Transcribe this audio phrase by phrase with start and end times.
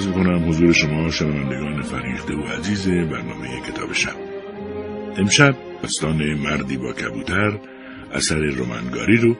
[0.00, 4.16] عرض کنم حضور شما شنوندگان فریخته و عزیز برنامه کتاب شب.
[5.16, 7.58] امشب داستان مردی با کبوتر
[8.12, 9.36] اثر رومنگاری رو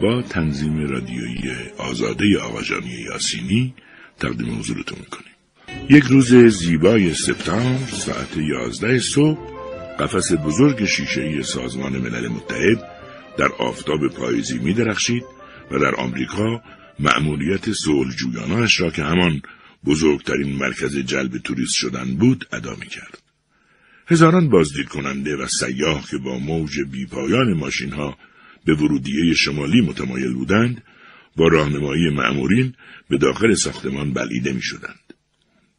[0.00, 3.74] با تنظیم رادیویی آزاده آقاجانی یاسینی
[4.18, 5.34] تقدیم حضورتون می‌کنیم.
[5.90, 9.38] یک روز زیبای سپتامبر ساعت یازده صبح
[10.00, 12.84] قفس بزرگ شیشه سازمان ملل متحد
[13.38, 15.24] در آفتاب پاییزی می درخشید
[15.70, 16.62] و در آمریکا
[16.98, 17.70] مأموریت
[18.16, 19.42] جویانانش را که همان
[19.86, 23.22] بزرگترین مرکز جلب توریست شدن بود ادا می کرد.
[24.06, 28.18] هزاران بازدید کننده و سیاه که با موج بیپایان ماشین ها
[28.64, 30.82] به ورودیه شمالی متمایل بودند
[31.36, 32.74] با راهنمایی معمورین
[33.08, 35.14] به داخل ساختمان بلعیده می شدند.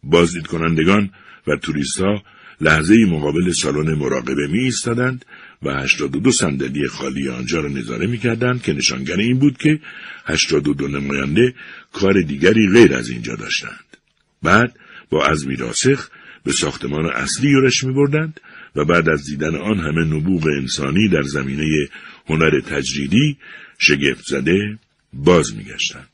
[0.03, 1.09] بازدید کنندگان
[1.47, 2.23] و توریست ها
[2.61, 5.25] لحظه مقابل سالن مراقبه می ایستادند
[5.63, 9.79] و 82 صندلی خالی آنجا را نظاره می کردند که نشانگر این بود که
[10.25, 11.55] 82 نماینده
[11.93, 13.84] کار دیگری غیر از اینجا داشتند.
[14.45, 14.75] بعد
[15.09, 16.09] با عزمی راسخ
[16.43, 18.39] به ساختمان اصلی یورش می بردند
[18.75, 21.65] و بعد از دیدن آن همه نبوغ انسانی در زمینه
[22.27, 23.37] هنر تجریدی
[23.77, 24.79] شگفت زده
[25.13, 26.09] باز می گشتند.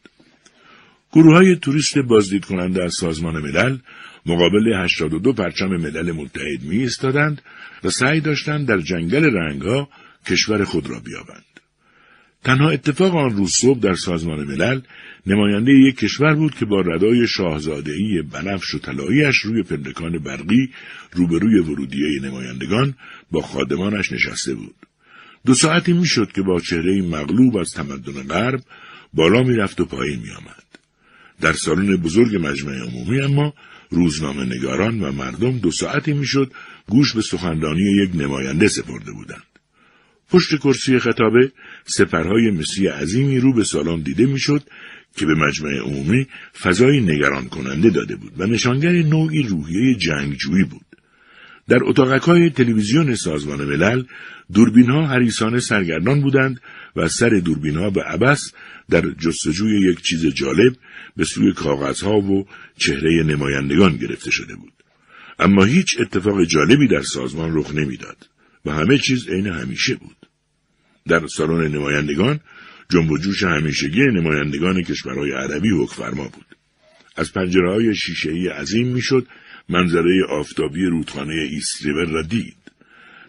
[1.13, 3.77] گروه های توریست بازدید کننده از سازمان ملل
[4.25, 7.41] مقابل 82 پرچم ملل متحد می ایستادند
[7.83, 9.89] و سعی داشتند در جنگل رنگها
[10.27, 11.45] کشور خود را بیابند.
[12.43, 14.81] تنها اتفاق آن روز صبح در سازمان ملل
[15.25, 20.69] نماینده یک کشور بود که با ردای شاهزادهی بنفش و طلاییاش روی پندکان برقی
[21.13, 22.95] روبروی ورودیه نمایندگان
[23.31, 24.75] با خادمانش نشسته بود.
[25.45, 28.61] دو ساعتی می‌شد که با چهره مغلوب از تمدن غرب
[29.13, 30.63] بالا می‌رفت و پایین میآمد.
[31.41, 33.53] در سالن بزرگ مجمع عمومی اما
[33.89, 36.53] روزنامه نگاران و مردم دو ساعتی می‌شد
[36.87, 39.43] گوش به سخنرانی یک نماینده سپرده بودند.
[40.29, 41.51] پشت کرسی خطابه
[41.85, 44.63] سپرهای مسی عظیمی رو به سالن دیده می‌شد
[45.15, 46.27] که به مجمع عمومی
[46.61, 50.85] فضای نگران کننده داده بود و نشانگر نوعی روحیه جنگجویی بود.
[51.67, 54.03] در اتاقکای تلویزیون سازمان ملل
[54.53, 56.61] دوربین ها حریسانه سرگردان بودند
[56.95, 58.53] و سر دوربین ها به عبس
[58.89, 60.75] در جستجوی یک چیز جالب
[61.17, 64.73] به سوی کاغذها و چهره نمایندگان گرفته شده بود.
[65.39, 68.17] اما هیچ اتفاق جالبی در سازمان رخ نمی‌داد
[68.65, 70.17] و همه چیز عین همیشه بود.
[71.07, 72.39] در سالن نمایندگان
[72.91, 76.45] جنب و جوش همیشگی نمایندگان کشورهای عربی حکفرما بود.
[77.15, 79.27] از پنجره های شیشه‌ای عظیم می‌شد
[79.69, 82.55] منظره آفتابی رودخانه ایستریور را دید.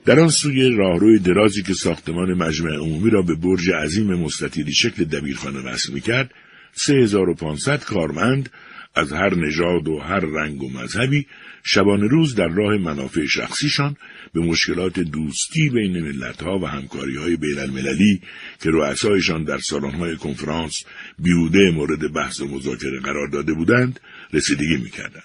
[0.04, 5.04] در آن سوی راهروی درازی که ساختمان مجمع عمومی را به برج عظیم مستطیلی شکل
[5.04, 6.34] دبیرخانه وصل می‌کرد
[6.72, 8.48] 3500 کارمند
[8.94, 11.26] از هر نژاد و هر رنگ و مذهبی
[11.64, 13.96] شبانه روز در راه منافع شخصیشان
[14.34, 18.20] به مشکلات دوستی بین ملتها و همکاریهای بین المللی
[18.62, 20.84] که رؤسایشان در سالن‌های کنفرانس
[21.18, 24.00] بیهوده مورد بحث و مذاکره قرار داده بودند
[24.32, 25.22] رسیدگی می‌کردند.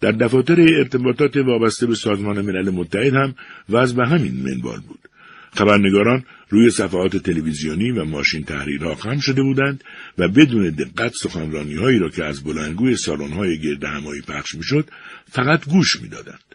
[0.00, 3.34] در دفاتر ارتباطات وابسته به سازمان ملل متحد هم
[3.68, 5.08] وضع به همین منوال بود.
[5.54, 9.84] خبرنگاران روی صفحات تلویزیونی و ماشین تحریرها خم شده بودند
[10.18, 14.90] و بدون دقت سخنرانی هایی را که از بلندگوی سالن های گرد همایی پخش می‌شد
[15.30, 16.54] فقط گوش می‌دادند.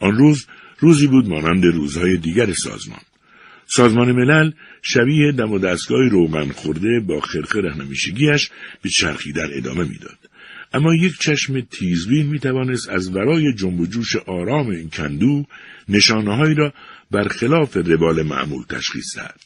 [0.00, 0.46] آن روز
[0.78, 3.00] روزی بود مانند روزهای دیگر سازمان.
[3.66, 4.50] سازمان ملل
[4.82, 8.50] شبیه دم و دستگاه روغن خورده با خرخه همیشگیش
[8.82, 10.18] به چرخیدن ادامه می‌داد.
[10.72, 15.44] اما یک چشم تیزبین می توانست از ورای جنب و جوش آرام این کندو
[15.88, 16.72] نشانههایی را
[17.10, 19.40] برخلاف روال معمول تشخیص دهد.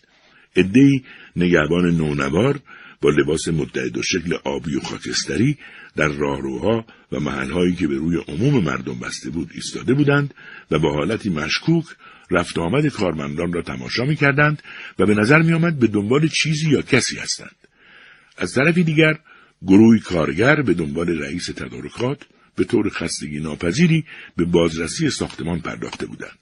[0.56, 1.04] ادهی
[1.36, 2.60] نگهبان نونوار
[3.00, 5.58] با لباس متعد و شکل آبی و خاکستری
[5.96, 10.34] در راهروها و محلهایی که به روی عموم مردم بسته بود ایستاده بودند
[10.70, 11.84] و با حالتی مشکوک
[12.30, 14.62] رفت آمد کارمندان را تماشا می کردند
[14.98, 17.56] و به نظر می آمد به دنبال چیزی یا کسی هستند.
[18.36, 19.18] از طرفی دیگر
[19.66, 22.18] گروهی کارگر به دنبال رئیس تدارکات
[22.56, 24.04] به طور خستگی ناپذیری
[24.36, 26.38] به بازرسی ساختمان پرداخته بودند.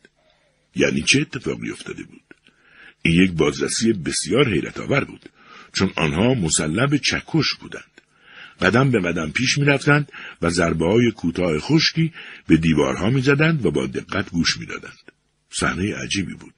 [0.77, 2.23] یعنی چه اتفاقی افتاده بود؟
[3.03, 5.29] این یک بازرسی بسیار حیرت آور بود
[5.73, 8.00] چون آنها مسلم چکش بودند.
[8.63, 10.13] قدم به قدم پیش می رفتند
[10.43, 12.13] و ضربه های کوتاه خشکی
[12.47, 15.13] به دیوارها می زدند و با دقت گوش می دادند.
[15.51, 16.55] صحنه عجیبی بود.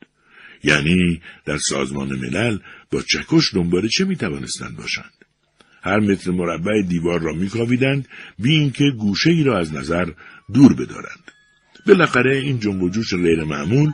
[0.65, 2.59] یعنی در سازمان ملل
[2.91, 5.13] با چکش دنبال چه می توانستند باشند؟
[5.83, 8.09] هر متر مربع دیوار را میکاویدند
[8.39, 10.09] بی اینکه گوشه ای را از نظر
[10.55, 11.31] دور بدارند.
[11.87, 13.93] بالاخره این جنب و جوش غیر معمول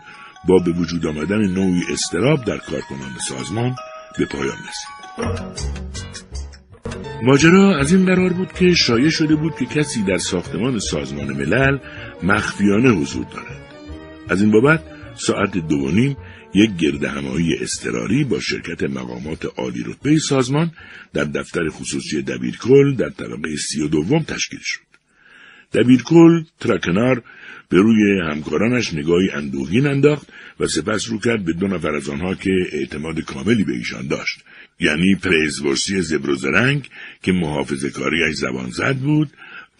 [0.48, 3.76] با به وجود آمدن نوعی استراب در کارکنان سازمان
[4.18, 6.07] به پایان رسید.
[7.22, 11.78] ماجرا از این قرار بود که شایع شده بود که کسی در ساختمان سازمان ملل
[12.22, 13.74] مخفیانه حضور دارد.
[14.28, 14.82] از این بابت
[15.14, 16.16] ساعت دو نیم
[16.54, 20.70] یک گرد همایی استراری با شرکت مقامات عالی رتبه سازمان
[21.12, 24.88] در دفتر خصوصی دبیرکل در طبقه سی و دوم تشکیل شد.
[25.72, 27.22] دبیرکل تراکنار
[27.68, 30.28] به روی همکارانش نگاهی اندوهین انداخت
[30.60, 34.44] و سپس رو کرد به دو نفر از آنها که اعتماد کاملی به ایشان داشت
[34.80, 36.88] یعنی پریزورسی زبروزرنگ
[37.22, 39.30] که محافظ کاریش زبان زد بود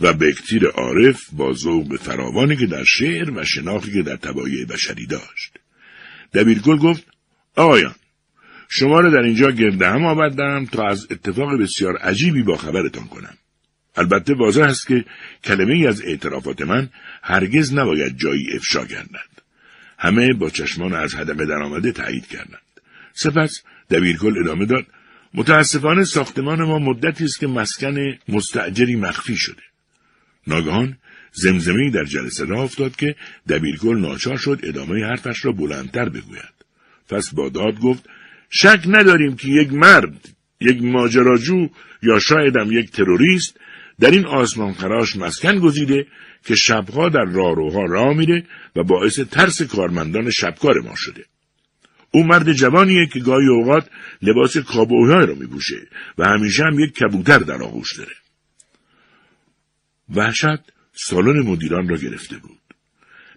[0.00, 5.06] و بکتیر عارف با ذوق فراوانی که در شعر و شناختی که در تبایع بشری
[5.06, 5.52] داشت.
[6.34, 7.06] دبیرگل گفت
[7.56, 7.94] آقایان
[8.68, 13.34] شما را در اینجا گرده هم آوردم تا از اتفاق بسیار عجیبی با خبرتان کنم.
[13.96, 15.04] البته واضح است که
[15.44, 16.88] کلمه ای از اعترافات من
[17.22, 19.38] هرگز نباید جایی افشا گردد.
[19.98, 22.62] همه با چشمان از هدقه درآمده تایید کردند.
[23.14, 24.86] سپس دبیرکل ادامه داد
[25.34, 29.62] متاسفانه ساختمان ما مدتی است که مسکن مستعجری مخفی شده.
[30.46, 30.98] ناگهان
[31.32, 33.14] زمزمه در جلسه را افتاد که
[33.48, 36.54] دبیرگل ناچار شد ادامه حرفش را بلندتر بگوید.
[37.08, 38.04] پس با داد گفت
[38.50, 40.28] شک نداریم که یک مرد،
[40.60, 41.68] یک ماجراجو
[42.02, 43.56] یا شایدم یک تروریست
[44.00, 46.06] در این آسمان خراش مسکن گزیده
[46.44, 48.44] که شبها در راهروها راه میره
[48.76, 51.24] و باعث ترس کارمندان شبکار ما شده.
[52.10, 53.90] او مرد جوانیه که گاهی اوقات
[54.22, 55.86] لباس کابوهای را میپوشه
[56.18, 58.14] و همیشه هم یک کبوتر در آغوش داره.
[60.14, 60.60] وحشت
[60.92, 62.58] سالن مدیران را گرفته بود.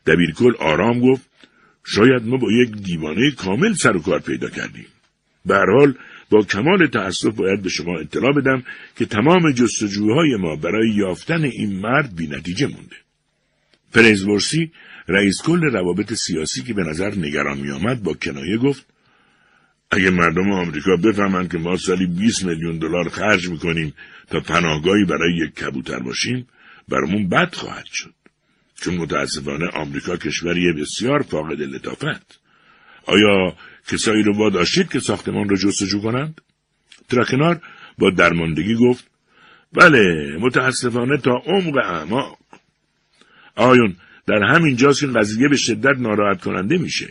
[0.05, 1.29] دبیرکل آرام گفت
[1.83, 4.87] شاید ما با یک دیوانه کامل سر و کار پیدا کردیم.
[5.45, 5.95] به حال
[6.29, 8.63] با کمال تأسف باید به شما اطلاع بدم
[8.97, 12.95] که تمام جستجوهای ما برای یافتن این مرد بی نتیجه مونده.
[13.93, 14.71] پریزورسی
[15.11, 18.85] رئیس کل روابط سیاسی که به نظر نگران می آمد با کنایه گفت
[19.91, 23.93] اگه مردم آمریکا بفهمند که ما سالی 20 میلیون دلار خرج می‌کنیم
[24.27, 26.47] تا پناهگاهی برای یک کبوتر باشیم
[26.89, 28.13] برامون بد خواهد شد.
[28.75, 32.39] چون متاسفانه آمریکا کشوری بسیار فاقد لطافت.
[33.05, 33.55] آیا
[33.87, 36.41] کسایی رو واداشتید که ساختمان رو جستجو کنند؟
[37.09, 37.61] تراکنار
[37.97, 39.07] با درماندگی گفت
[39.73, 42.37] بله متاسفانه تا عمق اعماق.
[43.55, 43.95] آیون
[44.27, 47.09] در همین جاست که قضیه به شدت ناراحت کننده میشه.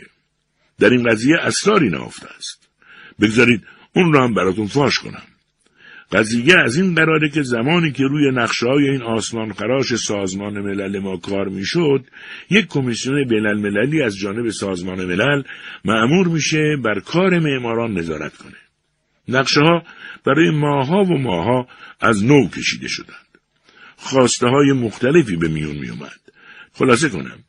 [0.79, 2.69] در این قضیه اسراری نهفته است.
[3.19, 3.63] بگذارید
[3.95, 5.23] اون رو هم براتون فاش کنم.
[6.11, 10.99] قضیه از این قراره که زمانی که روی نقشه های این آسمان خراش سازمان ملل
[10.99, 12.05] ما کار می‌شد
[12.49, 15.43] یک کمیسیون بین المللی از جانب سازمان ملل
[15.85, 18.57] معمور میشه بر کار معماران نظارت کنه
[19.27, 19.83] نقشه ها
[20.25, 21.67] برای ماها و ماها
[21.99, 23.15] از نو کشیده شدند
[23.97, 26.20] خواسته های مختلفی به میون میومد
[26.73, 27.39] خلاصه کنم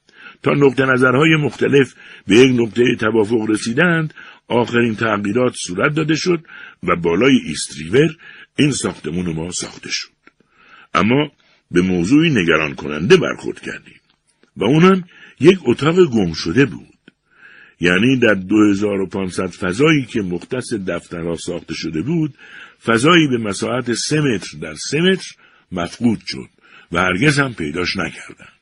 [0.42, 1.94] تا نقطه نظرهای مختلف
[2.26, 4.14] به یک نقطه توافق رسیدند
[4.48, 6.44] آخرین تغییرات صورت داده شد
[6.82, 8.16] و بالای ایستریور
[8.56, 10.08] این ساختمون ما ساخته شد.
[10.94, 11.30] اما
[11.70, 14.00] به موضوعی نگران کننده برخورد کردیم
[14.56, 15.04] و اونم
[15.40, 16.88] یک اتاق گم شده بود.
[17.80, 22.34] یعنی در 2500 فضایی که مختص دفترها ساخته شده بود،
[22.84, 25.34] فضایی به مساحت سه متر در سه متر
[25.72, 26.48] مفقود شد
[26.92, 28.61] و هرگز هم پیداش نکردند.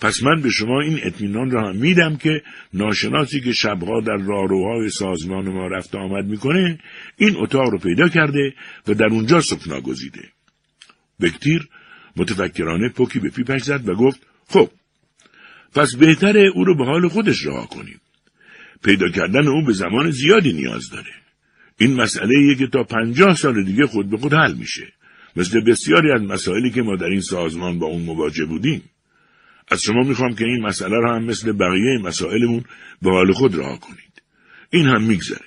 [0.00, 2.42] پس من به شما این اطمینان را هم میدم که
[2.74, 6.78] ناشناسی که شبها در راهروهای سازمان ما رفت آمد می‌کنه
[7.16, 8.54] این اتاق رو پیدا کرده
[8.88, 10.28] و در اونجا سکنا گزیده.
[11.20, 11.68] بکتیر
[12.16, 14.70] متفکرانه پوکی به پیپش زد و گفت خب
[15.74, 18.00] پس بهتره او رو به حال خودش رها کنیم.
[18.84, 21.12] پیدا کردن او به زمان زیادی نیاز داره.
[21.78, 24.92] این مسئله که تا پنجاه سال دیگه خود به خود حل میشه.
[25.36, 28.82] مثل بسیاری از مسائلی که ما در این سازمان با اون مواجه بودیم.
[29.68, 32.64] از شما می‌خوام که این مسئله را هم مثل بقیه مسائلمون
[33.02, 34.22] به حال خود رها کنید.
[34.70, 35.46] این هم میگذره.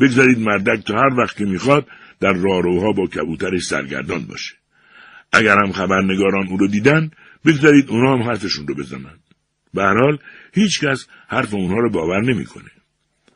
[0.00, 1.86] بگذارید مردک تا هر وقت که می‌خواد
[2.20, 4.54] در راهروها با کبوترش سرگردان باشه.
[5.32, 7.10] اگر هم خبرنگاران او رو دیدن
[7.44, 9.18] بگذارید اونها هم حرفشون رو بزنن.
[9.74, 10.18] به هر حال
[10.54, 12.70] هیچ کس حرف اونها رو باور نمی‌کنه.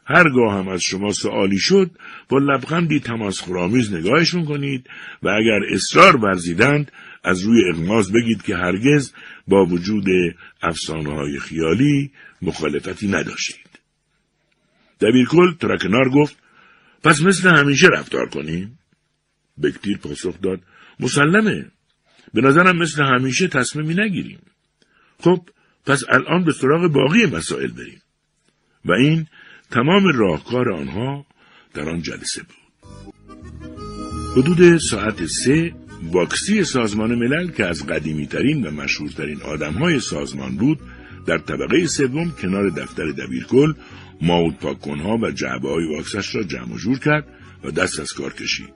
[0.06, 1.90] هرگاه هم از شما سوالی شد
[2.28, 4.86] با لبخندی تماسخرآمیز نگاهشون کنید
[5.22, 6.92] و اگر اصرار ورزیدند
[7.24, 9.12] از روی اغماز بگید که هرگز
[9.48, 10.04] با وجود
[10.62, 12.10] افسانه های خیالی
[12.42, 13.70] مخالفتی نداشتید.
[15.00, 16.36] دبیرکل ترکنار گفت
[17.04, 18.78] پس مثل همیشه رفتار کنیم؟
[19.62, 20.60] بکتیر پاسخ داد
[21.00, 21.70] مسلمه
[22.34, 24.38] به نظرم مثل همیشه تصمیمی نگیریم.
[25.20, 25.48] خب
[25.86, 28.02] پس الان به سراغ باقی مسائل بریم.
[28.84, 29.26] و این
[29.70, 31.26] تمام راهکار آنها
[31.74, 32.56] در آن جلسه بود.
[34.36, 40.78] حدود ساعت سه واکسی سازمان ملل که از قدیمیترین و مشهورترین آدمهای سازمان بود
[41.26, 43.74] در طبقه سوم کنار دفتر دبیرکل
[44.20, 47.26] ماود پاکنها و جعبه های واکسش را جمع جور کرد
[47.64, 48.74] و دست از کار کشید.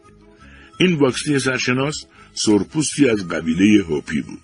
[0.81, 2.05] این واکسی سرشناس
[2.35, 4.41] سرپوستی از قبیله هوپی بود.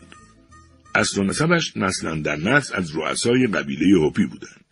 [0.94, 4.64] اصل و نسبش نسلا در نسل از رؤسای قبیله هوپی بودند.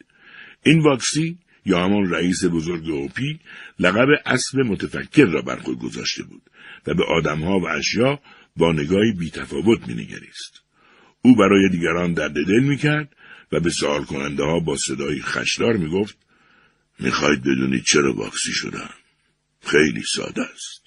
[0.62, 3.40] این واکسی یا همان رئیس بزرگ اوپی
[3.78, 6.42] لقب اسب متفکر را بر خود گذاشته بود
[6.86, 8.20] و به آدمها و اشیا
[8.56, 10.60] با نگاهی بیتفاوت مینگریست.
[11.22, 13.16] او برای دیگران درد دل می‌کرد
[13.52, 16.16] و به سوال کننده ها با صدایی خشدار می‌گفت
[16.98, 18.90] می‌خواید بدونید چرا واکسی شدم؟
[19.62, 20.80] خیلی ساده است.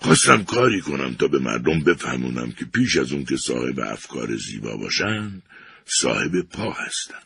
[0.00, 4.76] خواستم کاری کنم تا به مردم بفهمونم که پیش از اون که صاحب افکار زیبا
[4.76, 5.42] باشن
[5.86, 7.22] صاحب پا هستن.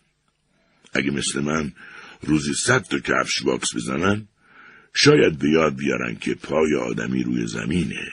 [0.93, 1.73] اگه مثل من
[2.23, 4.29] روزی صد تا کفش واکس بزنن
[4.95, 8.13] شاید به یاد بیارن که پای آدمی روی زمینه.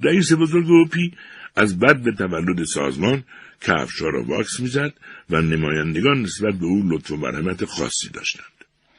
[0.00, 1.12] رئیس بزرگ اوپی
[1.56, 3.24] از بدو تولد سازمان
[3.60, 4.94] کفشها را واکس می‌زد
[5.30, 8.44] و نمایندگان نسبت به او لطف و مرحمت خاصی داشتند.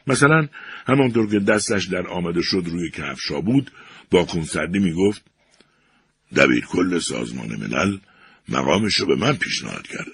[0.08, 0.48] مثلا
[0.88, 3.72] همانطور که دستش در آمد و شد روی کفشها بود
[4.12, 5.26] با خونسردی می‌گفت
[6.36, 7.98] دبیر کل سازمان ملل
[8.50, 10.12] مقامش رو به من پیشنهاد کرده.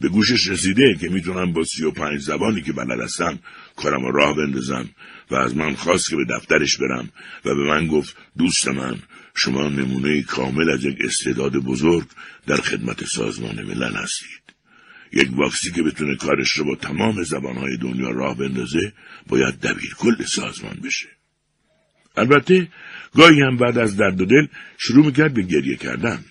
[0.00, 3.38] به گوشش رسیده که می‌تونم با سی و پنج زبانی که بلد هستم
[3.76, 4.88] کارم راه بندازم
[5.30, 7.08] و از من خواست که به دفترش برم
[7.44, 8.98] و به من گفت دوست من
[9.34, 12.06] شما نمونه کامل از یک استعداد بزرگ
[12.46, 14.42] در خدمت سازمان ملل هستید.
[15.12, 18.92] یک واکسی که بتونه کارش رو با تمام زبانهای دنیا راه بندازه
[19.26, 21.08] باید دبیر کل سازمان بشه.
[22.16, 22.68] البته
[23.14, 24.46] گاهی هم بعد از درد و دل
[24.78, 26.24] شروع می‌کرد به گریه کردن.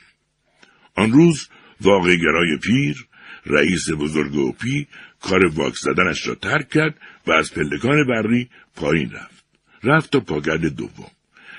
[0.96, 1.48] آن روز
[1.82, 3.08] واقع گرای پیر
[3.46, 4.88] رئیس بزرگ اوپی
[5.22, 6.96] کار واکس زدنش را ترک کرد
[7.28, 9.46] و از پلکان بری پایین رفت.
[9.84, 11.12] رفت تا پاگرد دوم.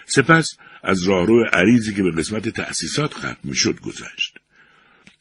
[0.07, 4.39] سپس از راهرو عریضی که به قسمت تأسیسات ختم می‌شد گذشت.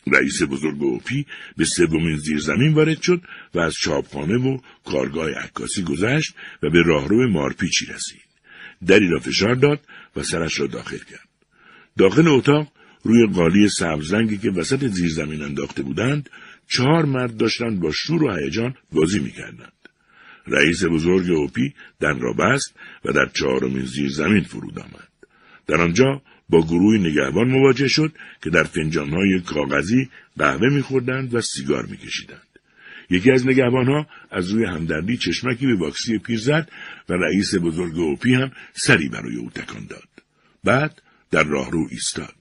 [0.08, 1.26] رئیس بزرگ اوپی
[1.58, 3.22] به سومین زیرزمین وارد شد
[3.54, 8.28] و از چاپخانه و کارگاه عکاسی گذشت و به راهرو مارپیچی رسید.
[8.88, 9.80] دری را فشار داد
[10.16, 11.30] و سرش را داخل کرد.
[11.98, 12.72] داخل اتاق
[13.04, 16.30] روی قالی سبزرنگی که وسط زیرزمین انداخته بودند
[16.70, 19.74] چهار مرد داشتند با شور و هیجان بازی می‌کردند.
[20.48, 22.76] رئیس بزرگ اوپی در را بست
[23.06, 25.08] و در چهارمین زیر زمین فرود آمد.
[25.68, 28.12] در آنجا با گروه نگهبان مواجه شد
[28.44, 32.42] که در فنجانهای کاغذی قهوه میخوردند و سیگار میکشیدند.
[33.10, 36.72] یکی از نگهبانها از روی همدردی چشمکی به واکسی پیر زد
[37.10, 40.08] و رئیس بزرگ اوپی هم سری برای او تکان داد.
[40.64, 41.02] بعد
[41.32, 42.34] در راهرو ایستاد.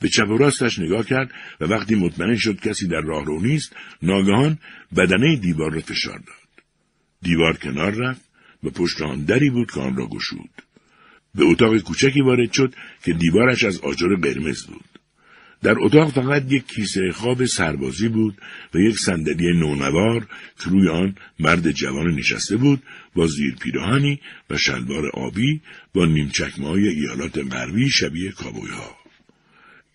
[0.00, 4.58] به چپ و راستش نگاه کرد و وقتی مطمئن شد کسی در راهرو نیست ناگهان
[4.96, 6.37] بدنه دیوار را فشار داد
[7.22, 8.20] دیوار کنار رفت
[8.64, 10.50] و پشت آن دری بود که آن را گشود
[11.34, 14.84] به اتاق کوچکی وارد شد که دیوارش از آجر قرمز بود
[15.62, 18.38] در اتاق فقط یک کیسه خواب سربازی بود
[18.74, 20.26] و یک صندلی نونوار
[20.60, 22.82] که روی آن مرد جوان نشسته بود
[23.14, 24.20] با زیر پیراهنی
[24.50, 25.60] و شلوار آبی
[25.94, 28.96] با نیمچکمه ایالات غربی شبیه کابوی ها.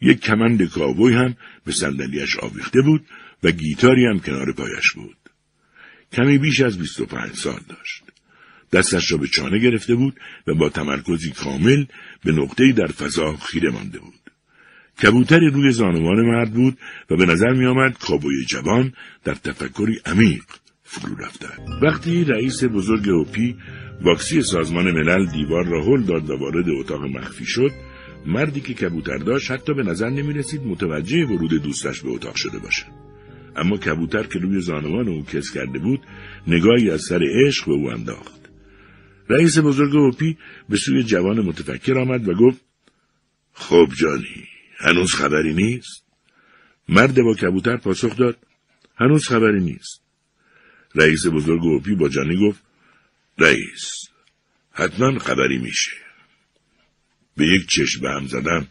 [0.01, 3.05] یک کمند کاوبوی هم به صندلیاش آویخته بود
[3.43, 5.22] و گیتاری هم کنار پایش بود.
[6.13, 8.03] کمی بیش از بیست و پنج سال داشت.
[8.71, 11.85] دستش را به چانه گرفته بود و با تمرکزی کامل
[12.23, 14.13] به نقطه‌ای در فضا خیره مانده بود.
[15.03, 16.77] کبوتری روی زانوان مرد بود
[17.09, 18.93] و به نظر می آمد کابوی جوان
[19.23, 20.43] در تفکری عمیق
[20.83, 21.47] فرو رفته.
[21.81, 23.55] وقتی رئیس بزرگ اوپی
[24.01, 27.71] واکسی سازمان ملل دیوار را هل داد و وارد اتاق مخفی شد
[28.25, 32.59] مردی که کبوتر داشت حتی به نظر نمی رسید متوجه ورود دوستش به اتاق شده
[32.59, 33.03] باشد.
[33.55, 35.99] اما کبوتر که روی زانوان او کس کرده بود
[36.47, 38.49] نگاهی از سر عشق به او انداخت.
[39.29, 40.37] رئیس بزرگ اوپی
[40.69, 42.61] به سوی جوان متفکر آمد و گفت
[43.53, 46.03] خب جانی هنوز خبری نیست؟
[46.89, 48.37] مرد با کبوتر پاسخ داد
[48.95, 50.01] هنوز خبری نیست.
[50.95, 52.63] رئیس بزرگ اوپی با جانی گفت
[53.37, 53.91] رئیس
[54.71, 55.91] حتما خبری میشه.
[57.37, 58.67] به یک چشم به هم زدن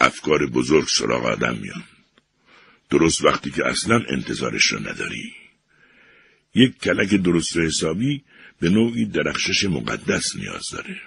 [0.00, 1.84] افکار بزرگ سراغ آدم میان.
[2.90, 5.32] درست وقتی که اصلا انتظارش رو نداری.
[6.54, 8.22] یک کلک درست و حسابی
[8.60, 11.00] به نوعی درخشش مقدس نیاز داره.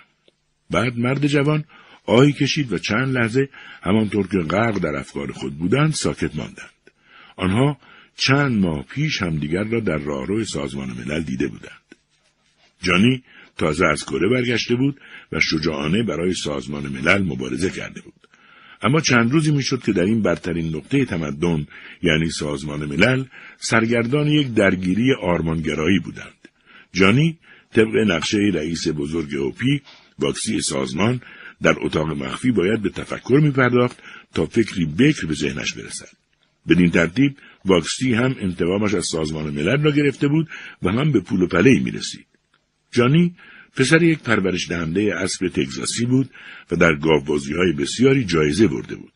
[0.69, 1.63] بعد مرد جوان
[2.05, 3.49] آهی کشید و چند لحظه
[3.81, 6.71] همانطور که غرق در افکار خود بودند ساکت ماندند.
[7.35, 7.77] آنها
[8.17, 11.81] چند ماه پیش همدیگر را در راهرو سازمان ملل دیده بودند.
[12.81, 13.23] جانی
[13.57, 18.20] تازه از کره برگشته بود و شجاعانه برای سازمان ملل مبارزه کرده بود.
[18.81, 21.67] اما چند روزی می‌شد که در این برترین نقطه تمدن
[22.01, 23.23] یعنی سازمان ملل
[23.57, 26.47] سرگردان یک درگیری آرمانگرایی بودند.
[26.93, 27.37] جانی
[27.73, 29.81] طبق نقشه رئیس بزرگ اوپی
[30.19, 31.21] واکسی سازمان
[31.61, 33.97] در اتاق مخفی باید به تفکر می پرداخت
[34.33, 36.09] تا فکری بکر به ذهنش برسد.
[36.69, 40.49] بدین ترتیب واکسی هم انتقامش از سازمان ملل را گرفته بود
[40.81, 42.25] و هم به پول و پله می رسید.
[42.91, 43.35] جانی
[43.75, 46.29] پسر یک پرورش دهنده اسب تگزاسی بود
[46.71, 49.11] و در گاوبازی های بسیاری جایزه برده بود.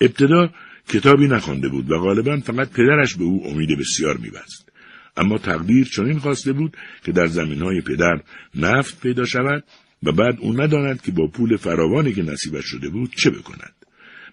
[0.00, 0.50] ابتدا
[0.88, 4.68] کتابی نخوانده بود و غالبا فقط پدرش به او امید بسیار میبست.
[5.16, 8.20] اما تقدیر چنین خواسته بود که در زمین های پدر
[8.54, 9.64] نفت پیدا شود
[10.02, 13.74] و بعد او نداند که با پول فراوانی که نصیبش شده بود چه بکند.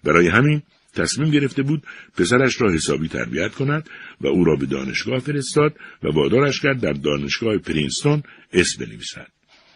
[0.04, 0.62] برای همین
[0.94, 1.82] تصمیم گرفته بود
[2.16, 6.92] پسرش را حسابی تربیت کند و او را به دانشگاه فرستاد و وادارش کرد در
[6.92, 8.22] دانشگاه پرینستون
[8.52, 9.28] اسم بنویسد.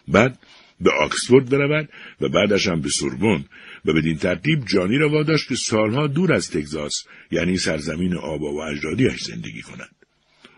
[0.09, 0.39] بعد
[0.81, 1.89] به آکسفورد برود
[2.21, 3.45] و بعدش هم به سوربن
[3.85, 6.93] و بدین ترتیب جانی را واداشت که سالها دور از تگزاس
[7.31, 9.97] یعنی سرزمین آبا و اجدادیش زندگی کند.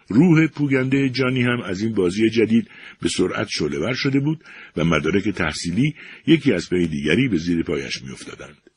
[0.08, 2.70] روح پوگنده جانی هم از این بازی جدید
[3.02, 4.44] به سرعت شعلهور شده بود
[4.76, 5.94] و مدارک تحصیلی
[6.26, 8.67] یکی از پی دیگری به زیر پایش میافتادند.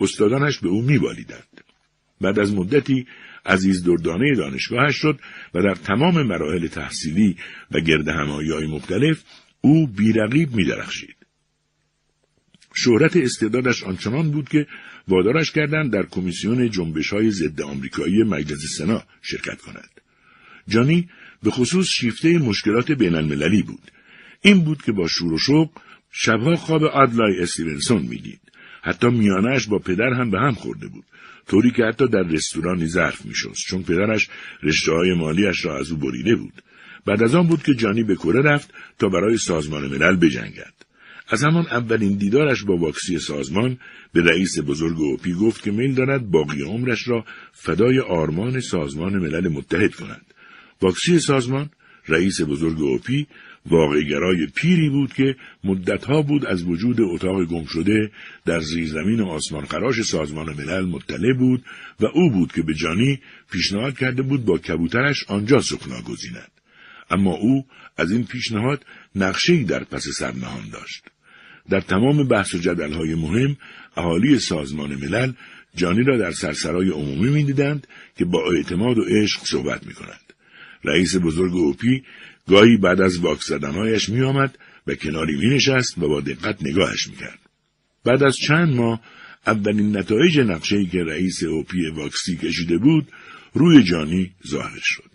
[0.00, 1.60] استادانش به او میبالیدند.
[2.20, 3.06] بعد از مدتی
[3.46, 5.20] عزیز دردانه دانشگاهش شد
[5.54, 7.36] و در تمام مراحل تحصیلی
[7.70, 9.22] و گرد های مختلف
[9.60, 11.16] او بیرقیب میدرخشید.
[12.74, 14.66] شهرت استعدادش آنچنان بود که
[15.08, 19.90] وادارش کردند در کمیسیون جنبش های ضد آمریکایی مجلس سنا شرکت کند.
[20.68, 21.08] جانی
[21.42, 23.90] به خصوص شیفته مشکلات بین المللی بود.
[24.40, 25.70] این بود که با شور و شوق
[26.12, 28.40] شبها خواب آدلای استیونسون می‌دید.
[28.86, 31.04] حتی میانش با پدر هم به هم خورده بود.
[31.48, 34.28] طوری که حتی در رستورانی ظرف میشست چون پدرش
[34.62, 36.62] رشته های مالیش را از او بریده بود.
[37.06, 40.72] بعد از آن بود که جانی به کره رفت تا برای سازمان ملل بجنگد.
[41.28, 43.78] از همان اولین دیدارش با واکسی سازمان
[44.12, 49.48] به رئیس بزرگ اوپی گفت که میل دارد باقی عمرش را فدای آرمان سازمان ملل
[49.48, 50.26] متحد کند.
[50.82, 51.70] واکسی سازمان
[52.08, 53.26] رئیس بزرگ اوپی
[53.70, 58.10] واقعگرای پیری بود که مدتها بود از وجود اتاق گم شده
[58.44, 61.64] در زیرزمین آسمان خراش سازمان ملل مطلع بود
[62.00, 63.20] و او بود که به جانی
[63.52, 66.50] پیشنهاد کرده بود با کبوترش آنجا سکنا گزیند.
[67.10, 71.04] اما او از این پیشنهاد نقشهای در پس سر نهان داشت.
[71.70, 73.56] در تمام بحث و جدلهای مهم
[73.96, 75.32] اهالی سازمان ملل
[75.74, 80.20] جانی را در سرسرای عمومی می‌دیدند که با اعتماد و عشق صحبت می کند.
[80.84, 82.02] رئیس بزرگ اوپی
[82.48, 87.08] گاهی بعد از واکس زدنهایش می آمد و کناری می نشست و با دقت نگاهش
[87.08, 87.38] می کرد.
[88.04, 89.00] بعد از چند ماه
[89.46, 93.08] اولین نتایج نقشه‌ای که رئیس اوپی واکسی کشیده بود
[93.54, 95.10] روی جانی ظاهر شد.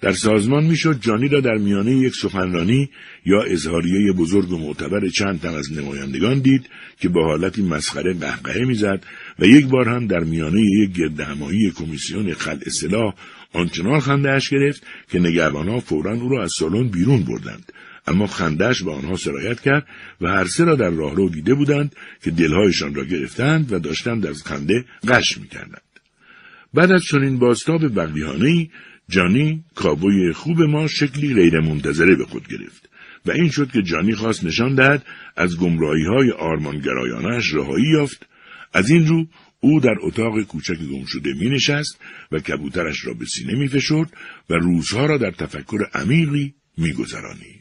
[0.00, 2.90] در سازمان می‌شد جانی را در میانه یک سخنرانی
[3.26, 6.66] یا اظهاریه بزرگ و معتبر چند تن از نمایندگان دید
[7.00, 9.04] که با حالتی مسخره قهقهه می‌زد
[9.38, 13.14] و یک بار هم در میانه یک گردهمایی کمیسیون خلع سلاح
[13.52, 17.72] آنچنان خندهاش گرفت که نگهبانها فورا او را از سالن بیرون بردند.
[18.06, 19.86] اما خندهاش به آنها سرایت کرد
[20.20, 24.42] و هر سه را در راهرو دیده بودند که دلهایشان را گرفتند و داشتند از
[24.42, 25.82] خنده قش می‌کردند.
[26.74, 28.70] بعد از چنین باستاب بقیهانهای
[29.08, 32.88] جانی کابوی خوب ما شکلی غیرمنتظره به خود گرفت
[33.26, 38.26] و این شد که جانی خواست نشان دهد از گمراهی های آرمانگرایانش رهایی یافت.
[38.72, 39.26] از این رو
[39.64, 42.00] او در اتاق کوچک گم شده می نشست
[42.32, 44.12] و کبوترش را به سینه می فشرد
[44.50, 47.60] و روزها را در تفکر عمیقی می گذرانید.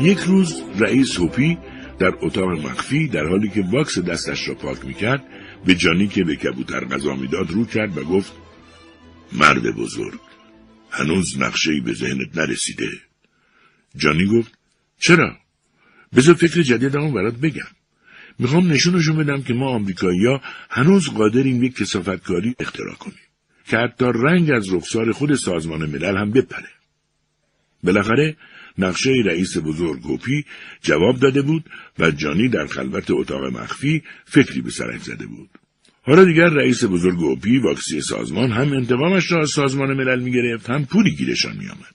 [0.00, 1.58] یک روز رئیس هوپی
[1.98, 5.24] در اتاق مخفی در حالی که واکس دستش را پاک می کرد
[5.66, 8.32] به جانی که به کبوتر غذا می‌داد رو کرد و گفت
[9.32, 10.20] مرد بزرگ
[10.90, 12.88] هنوز نقشه‌ای به ذهنت نرسیده.
[13.96, 14.52] جانی گفت
[14.98, 15.36] چرا؟
[16.16, 17.83] بذار فکر جدیدمو برات بگم.
[18.38, 23.18] می‌خوام نشونشون بدم که ما آمریکایی‌ها هنوز قادریم یک کسافتکاری اختراع کنیم
[23.66, 26.68] که حتی رنگ از رخسار خود سازمان ملل هم بپره.
[27.82, 28.36] بالاخره
[28.78, 30.44] نقشه رئیس بزرگ گوپی
[30.82, 31.64] جواب داده بود
[31.98, 35.50] و جانی در خلوت اتاق مخفی فکری به سرش زده بود.
[36.02, 40.84] حالا دیگر رئیس بزرگ اوپی واکسی سازمان هم انتقامش را از سازمان ملل می‌گرفت هم
[40.84, 41.94] پولی گیرشان میآمد.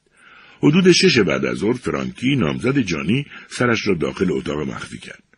[0.64, 5.29] حدود شش بعد از ظهر فرانکی نامزد جانی سرش را داخل اتاق مخفی کرد.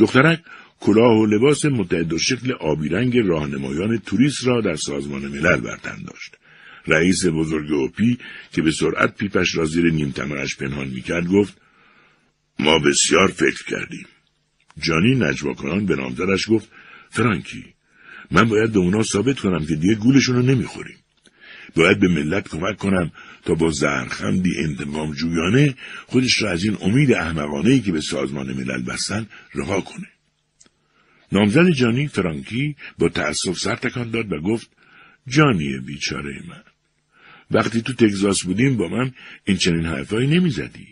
[0.00, 0.40] دخترک
[0.80, 5.76] کلاه و لباس متعد و شکل آبی رنگ راهنمایان توریست را در سازمان ملل بر
[6.06, 6.36] داشت
[6.86, 8.18] رئیس بزرگ اوپی
[8.52, 10.14] که به سرعت پیپش را زیر نیم
[10.58, 11.60] پنهان می‌کرد گفت
[12.58, 14.06] ما بسیار فکر کردیم
[14.78, 16.68] جانی نجوا کنان به نامزدش گفت
[17.10, 17.64] فرانکی
[18.30, 20.96] من باید به اونا ثابت کنم که دیگه گولشون رو نمی‌خوریم.
[21.76, 23.12] باید به ملت کمک کنم
[23.44, 25.74] تا با زرخندی انتقام جویانه
[26.06, 30.06] خودش را از این امید احمقانه که به سازمان ملل بستن رها کنه.
[31.32, 34.70] نامزد جانی فرانکی با تأسف سر تکان داد و گفت
[35.26, 36.62] جانی بیچاره من.
[37.50, 39.12] وقتی تو تگزاس بودیم با من
[39.44, 40.86] این چنین حرفایی نمی‌زدی.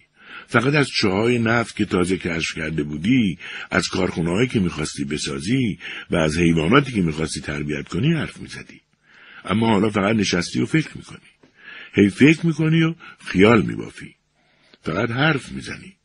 [0.47, 3.39] فقط از چاهای نفت که تازه کشف کرده بودی
[3.71, 5.79] از کارخونههایی که می‌خواستی بسازی
[6.11, 8.81] و از حیواناتی که می‌خواستی تربیت کنی حرف می‌زدی
[9.45, 11.28] اما حالا فقط نشستی و فکر می‌کنی
[11.99, 14.15] هی فکر می‌کنی و خیال میبافی
[14.83, 15.97] فقط حرف می‌زنی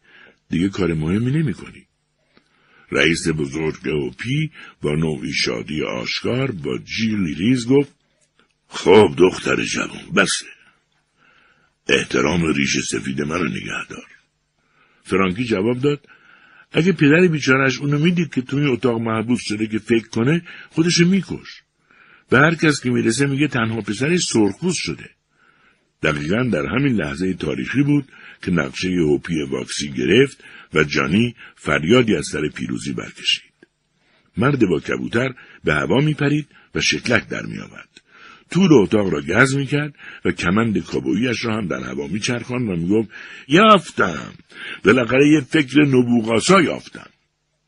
[0.49, 1.87] دیگه کار مهمی نمی‌کنی
[2.91, 4.51] رئیس بزرگ اوپی
[4.81, 7.95] با نوعی شادی آشکار با جیلی ریز گفت
[8.67, 10.45] خب دختر جوان بسه
[11.89, 14.07] احترام ریش سفید منو نگه دار.
[15.03, 16.07] فرانکی جواب داد
[16.71, 21.61] اگه پدر بیچارش اونو می‌دید که توی اتاق محبوس شده که فکر کنه خودشو میکش.
[22.29, 25.09] به هر کس که می‌رسه میگه تنها پسرش سرخپوست شده.
[26.03, 28.07] دقیقا در همین لحظه تاریخی بود
[28.41, 33.53] که نقشه هوپی واکسی گرفت و جانی فریادی از سر پیروزی برکشید.
[34.37, 37.89] مرد با کبوتر به هوا میپرید و شکلک در میآورد.
[38.51, 39.93] طول اتاق را گز می‌کرد
[40.25, 43.09] و کمند کابویش را هم در هوا میچرخاند و می‌گفت
[43.47, 44.33] یافتم
[44.85, 47.09] بالاخره یه فکر نبوغاسا یافتم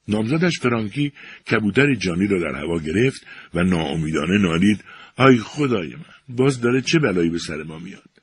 [0.08, 1.12] نامزدش فرانکی
[1.52, 4.84] کبوتر جانی را در هوا گرفت و ناامیدانه نالید
[5.17, 8.14] آی خدای من باز داره چه بلایی به سر ما میاد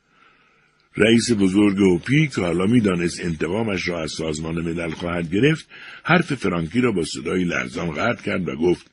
[0.97, 5.67] رئیس بزرگ اوپی که حالا می‌دانست انتقامش را از سازمان ملل خواهد گرفت
[6.05, 8.87] حرف فرانکی را با صدای لرزان قطع کرد و گفت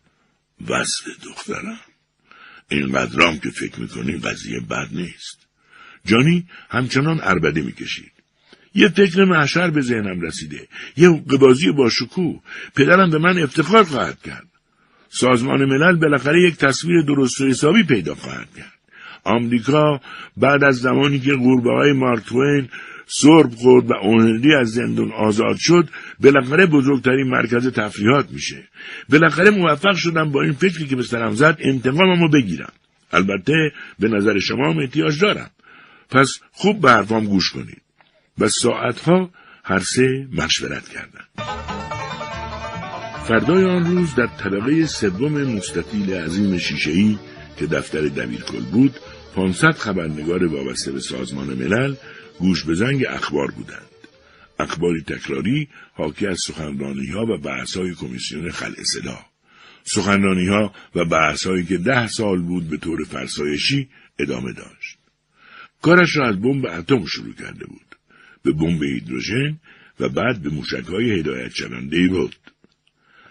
[0.67, 1.79] وصف دخترم.
[2.69, 5.47] اینقدرام که فکر می‌کنی قضیه بد نیست.
[6.05, 8.12] جانی همچنان اربده می‌کشید.
[8.75, 10.67] یه فکر محشر به ذهنم رسیده.
[10.97, 12.41] یه قبازی با شکوه
[12.75, 14.47] پدرم به من افتخار خواهد کرد.
[15.09, 18.79] سازمان ملل بالاخره یک تصویر درست و حسابی پیدا خواهد کرد.
[19.30, 20.02] آمریکا
[20.38, 22.70] بعد از زمانی که قوربه های مارک توین
[23.08, 25.89] سرب خورد و اونری از زندون آزاد شد
[26.20, 28.68] بالاخره بزرگترین مرکز تفریحات میشه.
[29.10, 32.72] بالاخره موفق شدم با این فکری که به سرم زد انتقاممو بگیرم.
[33.12, 35.50] البته به نظر شما هم احتیاج دارم.
[36.10, 37.82] پس خوب به حرفام گوش کنید.
[38.39, 39.30] و ساعتها
[39.63, 41.30] هر سه مشورت کردند
[43.28, 47.18] فردای آن روز در طبقه سوم مستطیل عظیم شیشهای
[47.58, 48.96] که دفتر دبیرکل بود
[49.36, 51.96] پانصد خبرنگار وابسته به سازمان ملل
[52.39, 53.89] گوش به زنگ اخبار بودند.
[54.60, 59.20] اخباری تکراری حاکی از سخنرانی ها و بحث های کمیسیون خلع صدا.
[59.84, 63.89] سخنرانی ها و بحث هایی که ده سال بود به طور فرسایشی
[64.20, 64.98] ادامه داشت.
[65.82, 67.96] کارش را از بمب اتم شروع کرده بود.
[68.44, 69.60] به بمب هیدروژن
[70.00, 72.36] و بعد به موشک های هدایت شونده بود.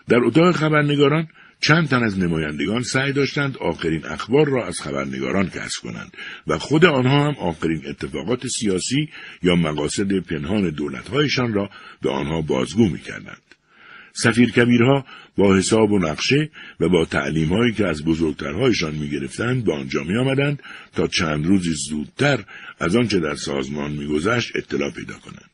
[0.08, 1.28] در اتاق خبرنگاران
[1.60, 6.16] چند تن از نمایندگان سعی داشتند آخرین اخبار را از خبرنگاران کسب کنند
[6.46, 9.08] و خود آنها هم آخرین اتفاقات سیاسی
[9.42, 11.70] یا مقاصد پنهان دولتهایشان را
[12.02, 13.42] به آنها بازگو می‌کردند.
[14.12, 15.04] سفیر کبیرها
[15.36, 20.04] با حساب و نقشه و با تعلیم هایی که از بزرگترهایشان می گرفتند به آنجا
[20.04, 22.44] می آمدند تا چند روزی زودتر
[22.80, 25.47] از آنچه در سازمان میگذشت اطلاع پیدا کنند.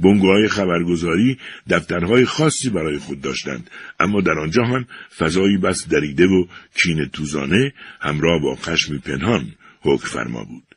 [0.00, 1.38] بنگوهای خبرگزاری
[1.70, 3.70] دفترهای خاصی برای خود داشتند.
[4.00, 4.86] اما در آنجا هم
[5.18, 6.46] فضایی بس دریده و
[6.82, 9.46] کین توزانه همراه با خشمی پنهان
[9.80, 10.76] حکم فرما بود.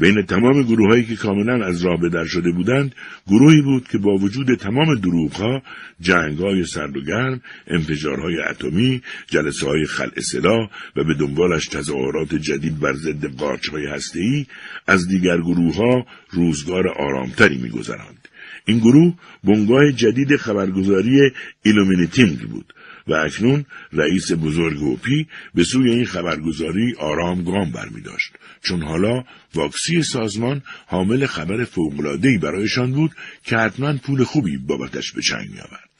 [0.00, 2.94] بین تمام گروههایی که کاملا از راه در شده بودند
[3.26, 5.62] گروهی بود که با وجود تمام دروغها
[6.00, 12.80] جنگهای سرد و گرم انفجارهای اتمی جلسه های خلع سلاح و به دنبالش تظاهرات جدید
[12.80, 14.46] بر ضد قارچهای هسته‌ای
[14.86, 18.19] از دیگر گروهها روزگار آرامتری میگذراند.
[18.64, 21.30] این گروه بنگاه جدید خبرگزاری
[21.62, 22.74] ایلومینیتینگ بود
[23.06, 29.24] و اکنون رئیس بزرگ اوپی به سوی این خبرگزاری آرام گام برمی داشت چون حالا
[29.54, 33.10] واکسی سازمان حامل خبر فوق‌العاده‌ای برایشان بود
[33.44, 35.90] که حتما پول خوبی بابتش به چنگ آورد.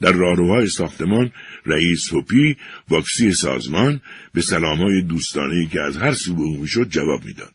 [0.00, 1.32] در راهروهای ساختمان
[1.66, 2.56] رئیس هوپی
[2.88, 4.00] واکسی سازمان
[4.34, 7.54] به سلامهای دوستانه که از هر سو به او می‌شد جواب می‌داد.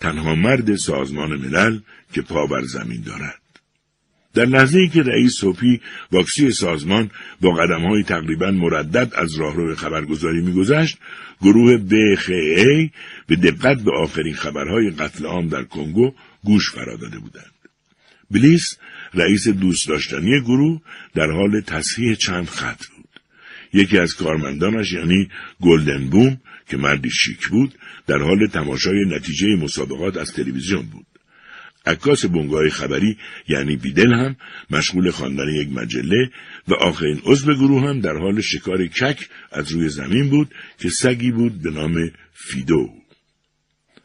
[0.00, 1.80] تنها مرد سازمان ملل
[2.12, 3.37] که پا بر زمین دارد.
[4.34, 5.80] در لحظه که رئیس سوپی
[6.12, 7.10] واکسی سازمان
[7.40, 10.98] با قدم های تقریبا مردد از راهرو خبرگزاری میگذشت.
[11.40, 12.90] گروه بخ.ای
[13.26, 16.12] به دقت به آخرین خبرهای قتل عام در کنگو
[16.44, 17.52] گوش فرا داده بودند.
[18.30, 18.78] بلیس
[19.14, 20.80] رئیس دوست داشتنی گروه
[21.14, 23.08] در حال تصحیح چند خط بود.
[23.72, 25.28] یکی از کارمندانش یعنی
[25.60, 27.74] گلدن بوم که مردی شیک بود
[28.06, 31.06] در حال تماشای نتیجه مسابقات از تلویزیون بود.
[31.88, 33.16] عکاس بنگاه خبری
[33.48, 34.36] یعنی بیدل هم
[34.70, 36.30] مشغول خواندن یک مجله
[36.68, 41.30] و آخرین عضو گروه هم در حال شکار کک از روی زمین بود که سگی
[41.30, 42.90] بود به نام فیدو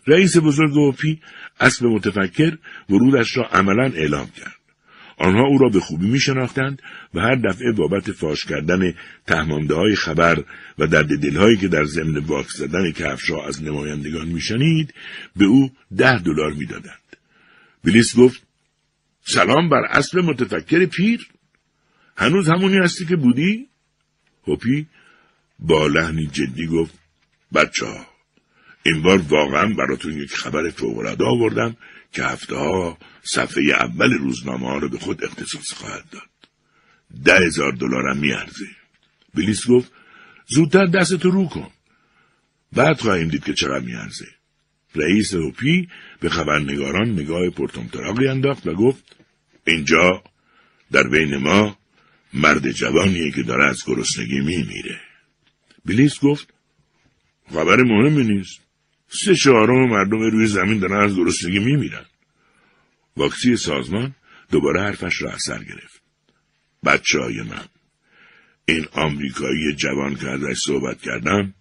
[0.07, 1.19] رئیس بزرگ اوپی
[1.59, 2.57] اسب متفکر
[2.89, 4.63] ورودش را عملا اعلام کرد
[5.17, 6.81] آنها او را به خوبی می شناختند
[7.13, 8.93] و هر دفعه بابت فاش کردن
[9.27, 10.43] تهمانده های خبر
[10.79, 14.93] و درد دلهایی که در ضمن واکس زدن کفش از نمایندگان میشنید
[15.35, 17.02] به او ده دلار می‌دادند.
[17.83, 18.41] بلیس گفت
[19.25, 21.27] سلام بر اصل متفکر پیر
[22.17, 23.67] هنوز همونی هستی که بودی؟
[24.47, 24.87] هوپی
[25.59, 26.93] با لحنی جدی گفت
[27.53, 28.07] بچه ها
[28.83, 31.77] این بار واقعا براتون یک خبر فوقالعاده آوردم
[32.11, 36.29] که هفته ها صفحه اول روزنامه ها رو به خود اختصاص خواهد داد.
[37.25, 38.65] ده هزار دلارم میارزه.
[39.33, 39.91] بلیس گفت
[40.47, 41.69] زودتر دستتو رو کن.
[42.73, 44.27] بعد خواهیم دید که چقدر میارزه.
[44.95, 45.87] رئیس هوپی
[46.19, 49.15] به خبرنگاران نگاه پرتمطراقی انداخت و گفت
[49.67, 50.23] اینجا
[50.91, 51.77] در بین ما
[52.33, 55.01] مرد جوانیه که داره از گرسنگی میمیره.
[55.85, 56.53] بلیس گفت
[57.53, 58.59] خبر مهمی نیست.
[59.07, 62.05] سه چهارم مردم روی زمین دارن از گرسنگی میمیرن.
[63.17, 64.15] واکسی سازمان
[64.51, 66.01] دوباره حرفش را اثر گرفت.
[66.85, 67.65] بچه های من.
[68.65, 71.53] این آمریکایی جوان که ازش صحبت کردم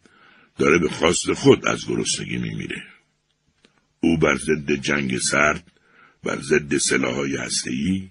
[0.59, 2.91] داره به خواست خود از گرسنگی میمیره.
[4.02, 5.72] او بر ضد جنگ سرد،
[6.24, 8.08] بر ضد سلاحهای هسته‌ای،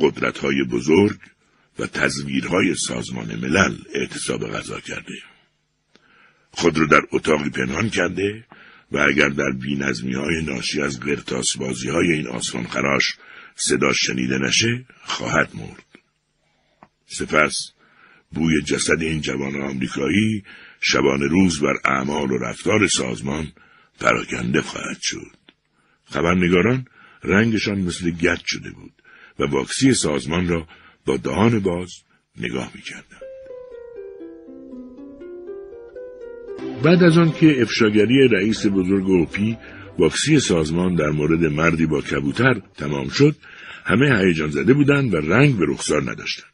[0.00, 1.18] قدرتهای بزرگ
[1.78, 5.14] و تزویرهای سازمان ملل اعتصاب غذا کرده.
[6.50, 8.44] خود رو در اتاقی پنهان کرده
[8.92, 13.14] و اگر در بینظمی های ناشی از قرتاس بازی های این آسمان خراش
[13.56, 15.84] صدا شنیده نشه خواهد مرد.
[17.06, 17.72] سپس
[18.32, 20.44] بوی جسد این جوان آمریکایی
[20.80, 23.52] شبان روز بر اعمال و رفتار سازمان
[24.00, 25.36] پراکنده خواهد شد.
[26.04, 26.86] خبرنگاران
[27.24, 28.92] رنگشان مثل گچ شده بود
[29.38, 30.66] و واکسی سازمان را
[31.06, 31.90] با دهان باز
[32.36, 33.20] نگاه می‌کردند.
[36.82, 39.58] بعد از آن که افشاگری رئیس بزرگ اوپی
[39.98, 43.36] واکسی سازمان در مورد مردی با کبوتر تمام شد
[43.84, 46.50] همه هیجان زده بودند و رنگ به رخسار نداشتند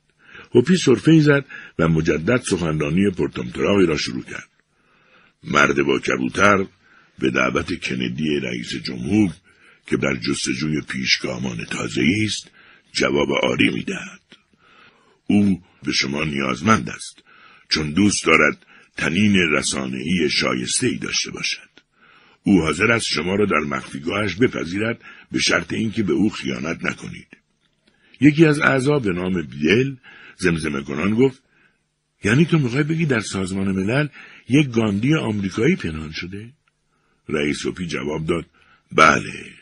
[0.55, 1.45] هوپی سرفه زد
[1.79, 4.49] و مجدد سخنرانی پرتمطراقی را شروع کرد
[5.45, 6.67] مرد با کبوتر
[7.19, 9.33] به دعوت کندی رئیس جمهور
[9.87, 12.51] که در جستجوی پیشگامان تازه است
[12.93, 14.21] جواب آری می‌دهد
[15.27, 17.23] او به شما نیازمند است
[17.69, 21.69] چون دوست دارد تنین رسانه‌ای شایسته ای داشته باشد.
[22.43, 25.01] او حاضر است شما را در مخفیگاهش بپذیرد
[25.33, 27.29] به شرط اینکه به او خیانت نکنید.
[28.21, 29.97] یکی از اعضا به نام بیل
[30.37, 31.43] زمزمه کنان گفت
[32.25, 34.09] یعنی تو می‌خوای بگی در سازمان ملل
[34.49, 36.53] یک گاندی آمریکایی پنهان شده؟
[37.29, 38.47] رئیس اوپی جواب داد
[38.93, 39.57] بله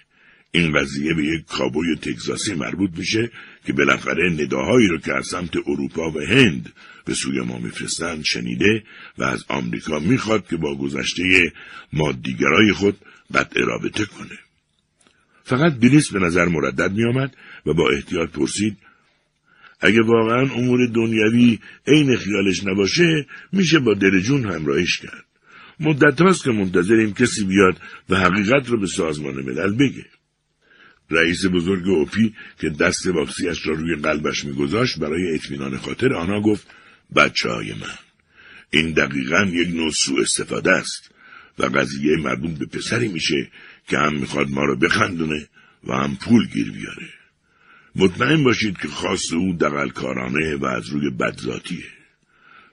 [0.53, 3.31] این قضیه به یک کابوی تگزاسی مربوط میشه
[3.67, 6.73] که بالاخره نداهایی رو که از سمت اروپا و هند
[7.05, 8.85] به سوی ما میفرستند شنیده
[9.19, 11.53] و از آمریکا می‌خواد که با گذشته
[11.93, 12.97] مادیگرای خود
[13.35, 14.39] قطع رابطه کنه.
[15.45, 18.77] فقط بیلیس به نظر مردد میآمد و با احتیاط پرسید
[19.81, 25.24] اگه واقعا امور دنیوی عین خیالش نباشه میشه با درجون همراهیش کرد.
[25.81, 30.05] مدت هاست که منتظریم کسی بیاد و حقیقت رو به سازمان ملل بگه.
[31.11, 36.67] رئیس بزرگ اوپی که دست واکسیش را روی قلبش میگذاشت برای اطمینان خاطر آنها گفت
[37.17, 37.99] بچه های من
[38.71, 41.11] این دقیقا یک نوع سوء استفاده است
[41.59, 43.51] و قضیه مربوط به پسری میشه
[43.89, 45.49] که هم می‌خواد ما رو بخندونه
[45.85, 47.09] و هم پول گیر بیاره
[47.97, 51.85] مطمئن باشید که خواست او دقل کارانه و از روی بدذاتیه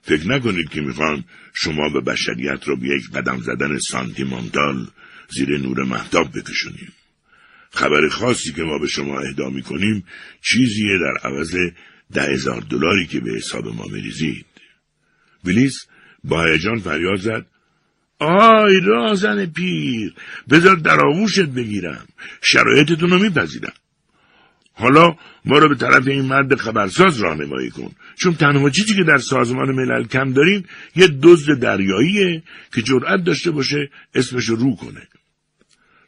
[0.02, 4.86] فکر نکنید که می‌خوان شما به بشریت را به یک قدم زدن سانتیمانتال
[5.28, 6.92] زیر نور محتاب بکشونیم.
[7.70, 10.04] خبر خاصی که ما به شما اهدا می‌کنیم
[10.42, 11.56] چیزیه در عوض
[12.12, 14.46] ده هزار دلاری که به حساب ما میریزید.
[15.44, 15.86] ویلیس
[16.24, 17.46] با هیجان فریاد زد.
[18.18, 20.14] آی رازن پیر
[20.50, 22.06] بذار در آغوشت بگیرم.
[22.42, 23.72] شرایطتون رو میپذیرم.
[24.74, 27.92] حالا ما رو به طرف این مرد خبرساز راهنمایی کن.
[28.16, 30.64] چون تنها چیزی که در سازمان ملل کم داریم
[30.96, 32.42] یه دزد دریاییه
[32.74, 35.08] که جرأت داشته باشه اسمش رو کنه.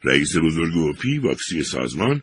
[0.03, 2.21] رئیس بزرگ اوپی واکسی سازمان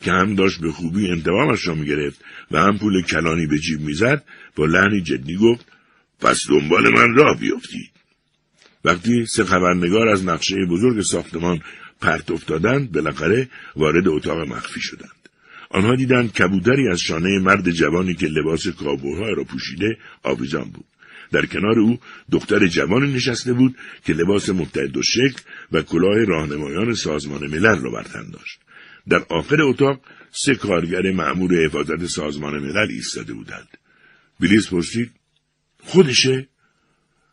[0.00, 4.24] که هم داشت به خوبی انتقامش را می‌گرفت و هم پول کلانی به جیب می‌زد
[4.56, 5.66] با لحنی جدی گفت
[6.20, 7.90] پس دنبال من راه بیفتید.
[8.84, 11.60] وقتی سه خبرنگار از نقشه بزرگ ساختمان
[12.00, 15.19] پرت افتادند بالاخره وارد اتاق مخفی شدند.
[15.70, 20.84] آنها دیدند کبوتری از شانه مرد جوانی که لباس کابوها را پوشیده آویزان بود.
[21.32, 21.98] در کنار او
[22.32, 25.40] دختر جوانی نشسته بود که لباس متحد و شکل
[25.72, 28.60] و کلاه راهنمایان سازمان ملل را بر داشت.
[29.08, 30.00] در آخر اتاق
[30.32, 33.68] سه کارگر معمور حفاظت سازمان ملل ایستاده بودند.
[34.40, 35.10] بلیز پرسید
[35.82, 36.48] خودشه؟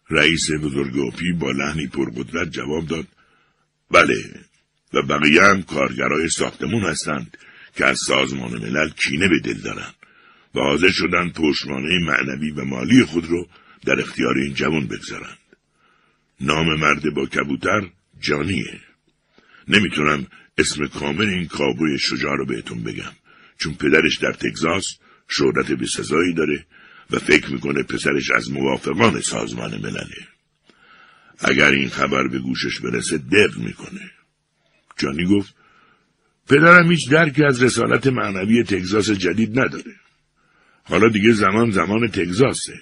[0.09, 3.07] رئیس بزرگ اوپی با لحنی پرقدرت جواب داد
[3.91, 4.15] بله
[4.93, 7.37] و بقیه هم کارگرای ساختمون هستند.
[7.77, 9.93] که از سازمان ملل کینه به دل دارند
[10.55, 13.47] و حاضر شدند پشتوانه معنوی و مالی خود رو
[13.85, 15.37] در اختیار این جوان بگذارند.
[16.41, 18.79] نام مرد با کبوتر جانیه.
[19.67, 23.11] نمی‌تونم اسم کامل این کابوی شجاع رو بهتون بگم
[23.59, 24.85] چون پدرش در تگزاس
[25.29, 26.65] شهرت بسزایی داره
[27.11, 30.27] و فکر می‌کنه پسرش از موافقان سازمان ملله.
[31.39, 34.11] اگر این خبر به گوشش برسه دق می‌کنه.
[34.97, 35.56] جانی گفت
[36.49, 39.95] پدرم هیچ درکی از رسالت معنوی تگزاس جدید نداره.
[40.83, 42.73] حالا دیگه زمان زمان تگزاسه.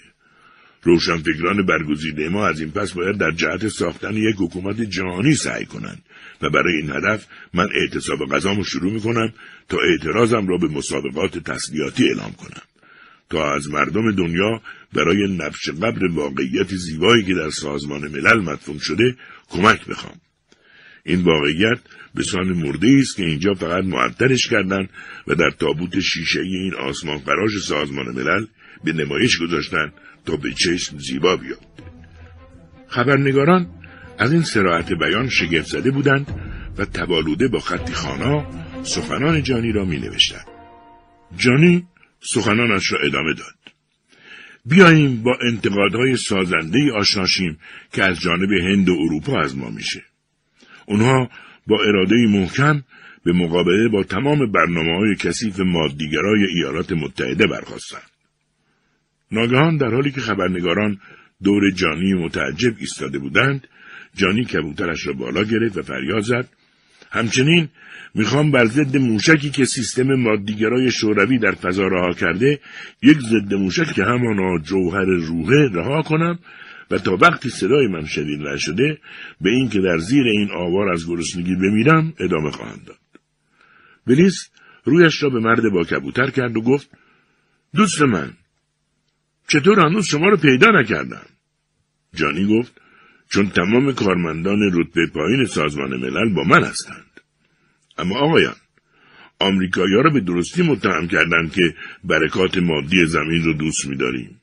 [0.85, 6.03] روشنفکران برگزیده ما از این پس باید در جهت ساختن یک حکومت جهانی سعی کنند
[6.41, 9.33] و برای این هدف من اعتصاب غذامو شروع می‌کنم
[9.69, 12.61] تا اعتراضم را به مسابقات تسلیحاتی اعلام کنم
[13.29, 14.61] تا از مردم دنیا
[14.93, 19.15] برای نبش قبر واقعیت زیبایی که در سازمان ملل مدفون شده
[19.49, 20.15] کمک بخوام
[21.03, 21.79] این واقعیت
[22.15, 24.89] به سان مرده است که اینجا فقط معطلش کردند
[25.27, 28.45] و در تابوت شیشه این آسمان فراش سازمان ملل
[28.83, 29.91] به نمایش گذاشتن
[30.25, 31.59] تا به چشم زیبا بیاد.
[32.87, 33.67] خبرنگاران
[34.17, 36.27] از این سراحت بیان شگفت زده بودند
[36.77, 38.47] و تبالوده با خطی خانا
[38.83, 40.45] سخنان جانی را می نوشتند.
[41.37, 41.87] جانی
[42.19, 43.55] سخنانش را ادامه داد.
[44.65, 47.59] بیاییم با انتقادهای سازنده آشناشیم
[47.93, 50.03] که از جانب هند و اروپا از ما میشه.
[50.85, 51.29] اونها
[51.67, 52.83] با اراده محکم
[53.23, 58.09] به مقابله با تمام برنامه های کثیف مادیگرای ایالات متحده برخواستند.
[59.31, 60.99] ناگهان در حالی که خبرنگاران
[61.43, 63.67] دور جانی متعجب ایستاده بودند
[64.15, 66.49] جانی کبوترش را بالا گرفت و فریاد زد
[67.11, 67.69] همچنین
[68.15, 72.59] می‌خوام بر ضد موشکی که سیستم مادیگرای شوروی در فضا رها کرده
[73.01, 76.39] یک ضد موشک که همانا جوهر روحه رها کنم
[76.91, 78.97] و تا وقتی صدای من شدید نشده
[79.41, 82.97] به اینکه در زیر این آوار از گرسنگی بمیرم ادامه خواهند داد.
[84.07, 84.49] بلیس
[84.83, 86.89] رویش را به مرد با کبوتر کرد و گفت
[87.75, 88.33] دوست من
[89.47, 91.25] چطور هنوز شما رو پیدا نکردم؟
[92.13, 92.81] جانی گفت
[93.29, 97.21] چون تمام کارمندان رتبه پایین سازمان ملل با من هستند.
[97.97, 98.55] اما آقایان
[99.39, 104.41] آمریکایی‌ها را به درستی متهم کردند که برکات مادی زمین رو دوست می‌داریم.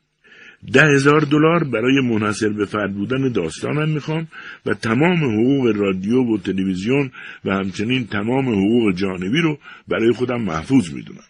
[0.73, 4.29] ده هزار دلار برای منحصر به فرد بودن داستانم می‌خوام
[4.67, 7.11] و تمام حقوق رادیو و تلویزیون
[7.45, 11.25] و همچنین تمام حقوق جانبی رو برای خودم محفوظ می‌دونم.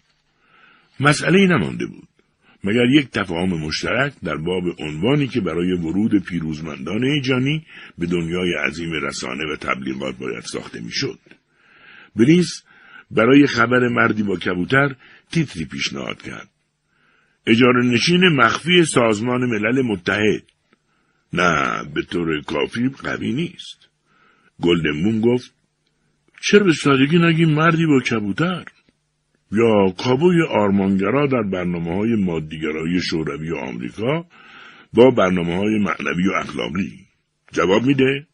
[1.01, 2.09] مسئله نمانده بود.
[2.65, 7.67] مگر یک تفاهم مشترک در باب عنوانی که برای ورود پیروزمندان ایجانی
[7.99, 11.19] به دنیای عظیم رسانه و تبلیغات باید ساخته می‌شد.
[12.17, 12.63] بریس
[13.11, 14.97] برای خبر مردی با کبوتر
[15.31, 16.49] تیتری پیشنهاد کرد.
[17.47, 20.43] اجاره نشین مخفی سازمان ملل متحد
[21.33, 23.89] نه به طور کافی قوی نیست
[24.63, 25.55] گلدنمون گفت
[26.43, 28.65] چرا به سادگی نگیم مردی با کبوتر
[29.53, 34.27] یا کابوی آرمانگرا در برنامه های مادیگرایی شوروی و آمریکا
[34.93, 37.07] با برنامه های معنوی و اخلاقی
[37.53, 38.27] جواب میده؟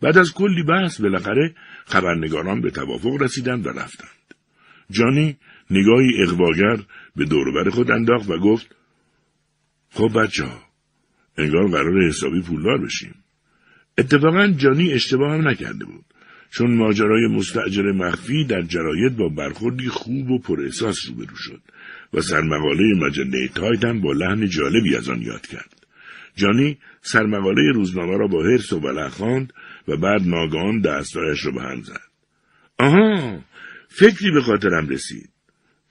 [0.00, 1.54] بعد از کلی بحث بالاخره
[1.86, 4.34] خبرنگاران به توافق رسیدند و رفتند.
[4.90, 5.36] جانی
[5.70, 6.76] نگاهی اقواگر
[7.16, 8.76] به دوربر خود انداخت و گفت
[9.90, 10.62] خب بچه ها
[11.38, 13.14] انگار قرار حسابی پولدار بشیم.
[13.98, 16.04] اتفاقا جانی اشتباه هم نکرده بود.
[16.50, 21.62] چون ماجرای مستجر مخفی در جراید با برخوردی خوب و پر احساس روبرو شد
[22.14, 25.86] و سرمقاله مجله تایت هم با لحن جالبی از آن یاد کرد.
[26.36, 29.52] جانی سرمقاله روزنامه را با حرس و ولع خواند
[29.88, 32.10] و بعد ناگهان دستایش را به هم زد.
[32.78, 33.40] آها
[33.88, 35.29] فکری به خاطرم رسید.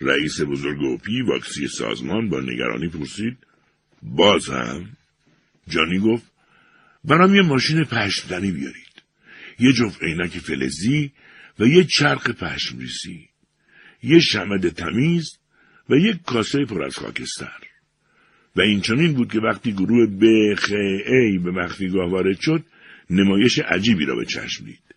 [0.02, 3.38] رئیس بزرگ اوپی واکسی سازمان با نگرانی پرسید
[4.04, 4.90] باز هم؟
[5.68, 6.32] جانی گفت
[7.04, 9.02] برام یه ماشین پشمدنی بیارید.
[9.60, 11.12] یه جفت عینک فلزی
[11.60, 13.30] و یه چرخ پشمریسی.
[14.04, 15.38] یه شمد تمیز
[15.90, 17.58] و یک کاسه پر از خاکستر.
[18.56, 20.72] و این چنین بود که وقتی گروه ب خ
[21.08, 22.66] ای به مخفیگاه وارد شد
[23.10, 24.89] نمایش عجیبی را به چشم دید.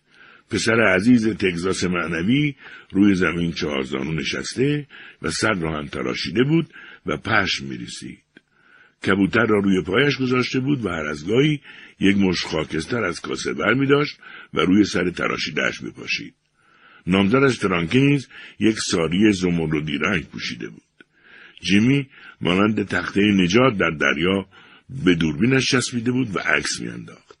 [0.53, 2.55] پسر عزیز تگزاس معنوی
[2.91, 4.87] روی زمین چهارزانو نشسته
[5.21, 6.73] و سر را هم تراشیده بود
[7.05, 8.23] و پشم میریسید.
[9.07, 11.61] کبوتر را روی پایش گذاشته بود و هر از گاهی
[11.99, 14.19] یک مش خاکستر از کاسه بر می داشت
[14.53, 16.33] و روی سر تراشیدهش بپاشید.
[17.07, 18.27] نامزدش ترانکینز
[18.59, 20.81] یک ساری زمردی رنگ پوشیده بود.
[21.61, 22.09] جیمی
[22.41, 24.45] مانند تخته نجات در دریا
[25.05, 27.37] به دوربینش چسبیده بود و عکس میانداخت.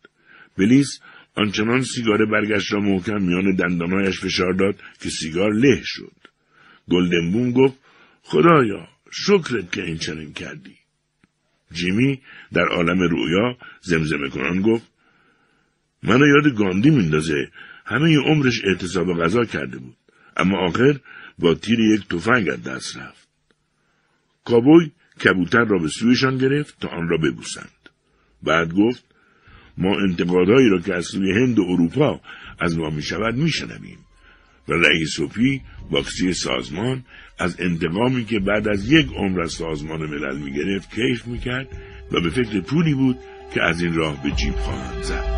[0.57, 0.99] بلیس
[1.35, 6.15] آنچنان سیگار برگشت را محکم میان دندانهایش فشار داد که سیگار له شد.
[6.89, 7.79] گلدنبون گفت
[8.23, 10.77] خدایا شکرت که این چنین کردی.
[11.71, 12.21] جیمی
[12.53, 14.87] در عالم رویا زمزمه کنان گفت
[16.03, 17.51] منو یاد گاندی میندازه
[17.85, 19.97] همه عمرش اعتصاب غذا کرده بود
[20.37, 20.99] اما آخر
[21.39, 23.27] با تیر یک تفنگ از دست رفت
[24.45, 24.91] کابوی
[25.23, 27.89] کبوتر را به سویشان گرفت تا آن را ببوسند
[28.43, 29.12] بعد گفت
[29.77, 32.21] ما انتقادهایی را که از سوی هند و اروپا
[32.59, 33.97] از ما می‌شود میشنویم.
[34.67, 35.61] و رئیس سوپی
[35.91, 37.03] باکسی سازمان
[37.39, 41.67] از انتقامی که بعد از یک عمر از سازمان ملل می‌گرفت کیف می‌کرد
[42.11, 43.17] و به فکر پولی بود
[43.53, 45.33] که از این راه به جیب خواهند زد.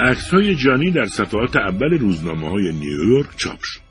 [0.00, 3.85] عکس جانی در صفحات اول روزنامه های نیویورک چاپ شد.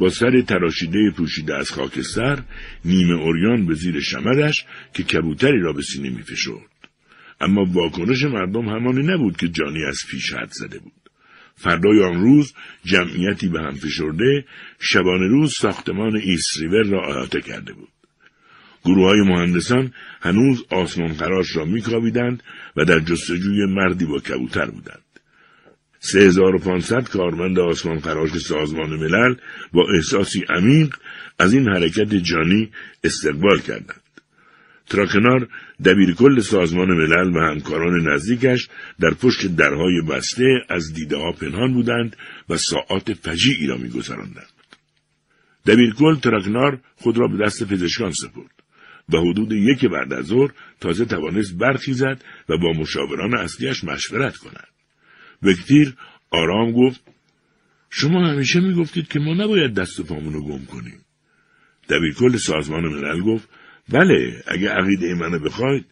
[0.00, 2.42] با سر تراشیده پوشیده از خاکستر
[2.84, 6.88] نیمه اوریان به زیر شمدش که کبوتری را به سینه می فشرد.
[7.40, 10.92] اما واکنش مردم همانی نبود که جانی از پیش حد زده بود.
[11.54, 14.44] فردای آن روز جمعیتی به هم فشرده
[14.78, 17.88] شبانه روز ساختمان ایستریور را احاطه کرده بود.
[18.84, 22.42] گروه های مهندسان هنوز آسمان خراش را میکاویدند
[22.76, 25.09] و در جستجوی مردی با کبوتر بودند.
[26.00, 29.34] 3500 کارمند آسمان خراش سازمان ملل
[29.72, 30.96] با احساسی عمیق
[31.38, 32.70] از این حرکت جانی
[33.04, 34.00] استقبال کردند.
[34.86, 35.48] تراکنار
[35.84, 38.68] دبیرکل سازمان ملل و همکاران نزدیکش
[39.00, 42.16] در پشت درهای بسته از دیده ها پنهان بودند
[42.48, 44.52] و ساعات فجیعی را میگذراندند.
[45.66, 48.50] دبیرکل تراکنار خود را به دست پزشکان سپرد.
[49.12, 54.69] و حدود یک بعد از ظهر تازه توانست برخیزد و با مشاوران اصلیش مشورت کند.
[55.42, 55.94] وکتیر
[56.30, 57.00] آرام گفت
[57.90, 61.00] شما همیشه می‌گفتید که ما نباید دست و پامون رو گم کنیم.
[61.88, 63.48] دبیرکل سازمان ملل گفت
[63.88, 65.84] بله اگه عقیده منو بخواید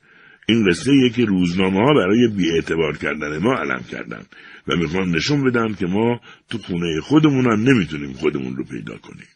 [0.47, 4.23] این قصه یکی روزنامه ها برای بیاعتبار کردن ما علم کردن
[4.69, 6.21] و می‌خوان نشون بدن که ما
[6.51, 9.29] تو خونه خودمون هم نمی‌تونیم خودمون رو پیدا کنیم.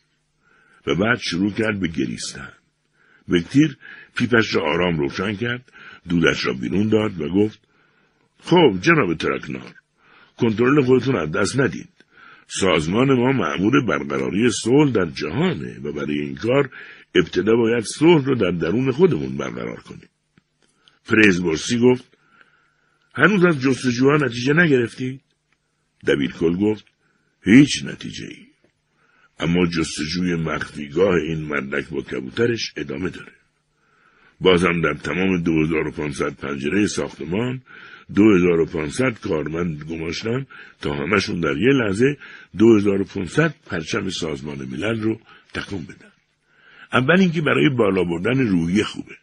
[0.86, 2.52] و بعد شروع کرد به گریستن.
[3.28, 3.76] وکتیر
[4.16, 5.72] پیپش را آرام روشن کرد
[6.08, 7.60] دودش را بیرون داد و گفت
[8.42, 9.74] خب جناب ترکنار
[10.36, 11.88] کنترل خودتون از دست ندید
[12.46, 16.70] سازمان ما معمور برقراری صلح در جهانه و برای این کار
[17.14, 20.08] ابتدا باید صلح رو در درون خودمون برقرار کنیم
[21.02, 22.18] فریزبورسی گفت
[23.14, 25.20] هنوز از جستجوها نتیجه نگرفتی؟
[26.06, 26.84] دبیرکل گفت
[27.42, 28.46] هیچ نتیجه ای.
[29.40, 33.32] اما جستجوی مخفیگاه این مردک با کبوترش ادامه داره.
[34.40, 37.62] بازم در تمام 2500 پنجره ساختمان
[38.14, 40.46] 2500 کارمند گماشتن
[40.80, 42.16] تا همشون در یه لحظه
[42.58, 45.20] 2500 پرچم سازمان ملل رو
[45.54, 46.12] تکون بدن.
[46.92, 49.14] اول اینکه برای بالا بردن روحیه خوبه.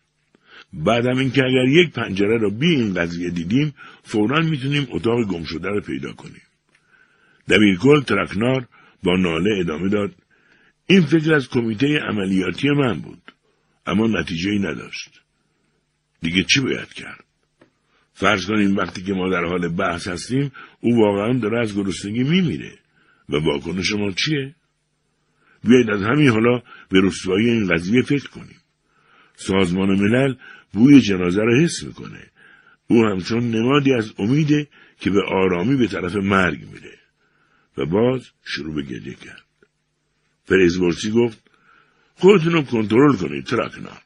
[0.73, 3.73] بعدم اینکه اگر یک پنجره را بی این قضیه دیدیم
[4.03, 6.41] فورا می‌تونیم اتاق گم شده رو پیدا کنیم.
[7.49, 8.67] دبیرکل ترکنار
[9.03, 10.15] با ناله ادامه داد
[10.87, 13.31] این فکر از کمیته عملیاتی من بود
[13.85, 15.21] اما نتیجه ای نداشت
[16.21, 17.23] دیگه چی باید کرد
[18.19, 22.79] فرض کنیم وقتی که ما در حال بحث هستیم او واقعا داره از گرسنگی میمیره.
[23.29, 24.55] و واکنش ما چیه؟
[25.63, 28.61] بیایید از همین حالا به رسوایی این قضیه فکر کنیم.
[29.35, 30.35] سازمان ملل
[30.73, 32.23] بوی جنازه را حس می‌کنه.
[32.87, 34.67] او همچون نمادی از امیده
[34.99, 36.97] که به آرامی به طرف مرگ میره.
[37.77, 39.45] و باز شروع به گریه کرد.
[40.45, 41.49] فریزبورسی گفت
[42.15, 44.01] خودتون رو کنترل کنید تراکنار.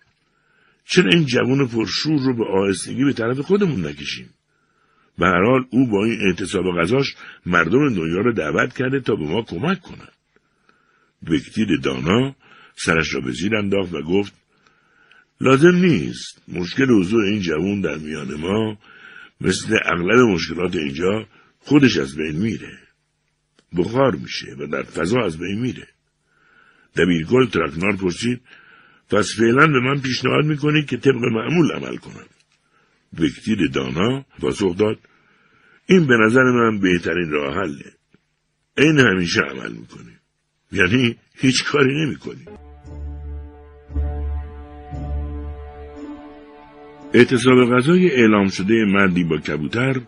[0.85, 4.29] چرا این جوان پرشور رو به آهستگی به طرف خودمون نکشیم؟
[5.17, 7.15] به هر حال او با این اعتصاب غذاش
[7.45, 10.11] مردم دنیا رو دعوت کرده تا به ما کمک کنند.
[11.27, 12.35] وکتیر دانا
[12.75, 14.33] سرش را به زیر انداخت و گفت
[15.41, 18.77] لازم نیست مشکل حضور این جوان در میان ما
[19.41, 21.27] مثل اغلب مشکلات اینجا
[21.59, 22.79] خودش از بین میره.
[23.77, 25.87] بخار میشه و در فضا از بین میره.
[26.95, 28.41] دبیرگل ترکنار پرسید
[29.09, 32.25] پس فعلا به من پیشنهاد می‌کنید که طبق معمول عمل کنم.
[33.19, 34.99] وکتیر دانا پاسخ داد
[35.85, 37.93] این به نظر من بهترین راه حله.
[38.77, 40.19] این همیشه عمل می‌کنیم.
[40.71, 42.47] یعنی هیچ کاری نمی‌کنیم.
[47.13, 50.01] اعتصاب غذای اعلام شده مردی با کبوتر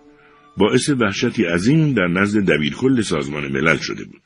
[0.58, 4.22] باعث وحشتی عظیم در نزد دبیرکل سازمان ملل شده بود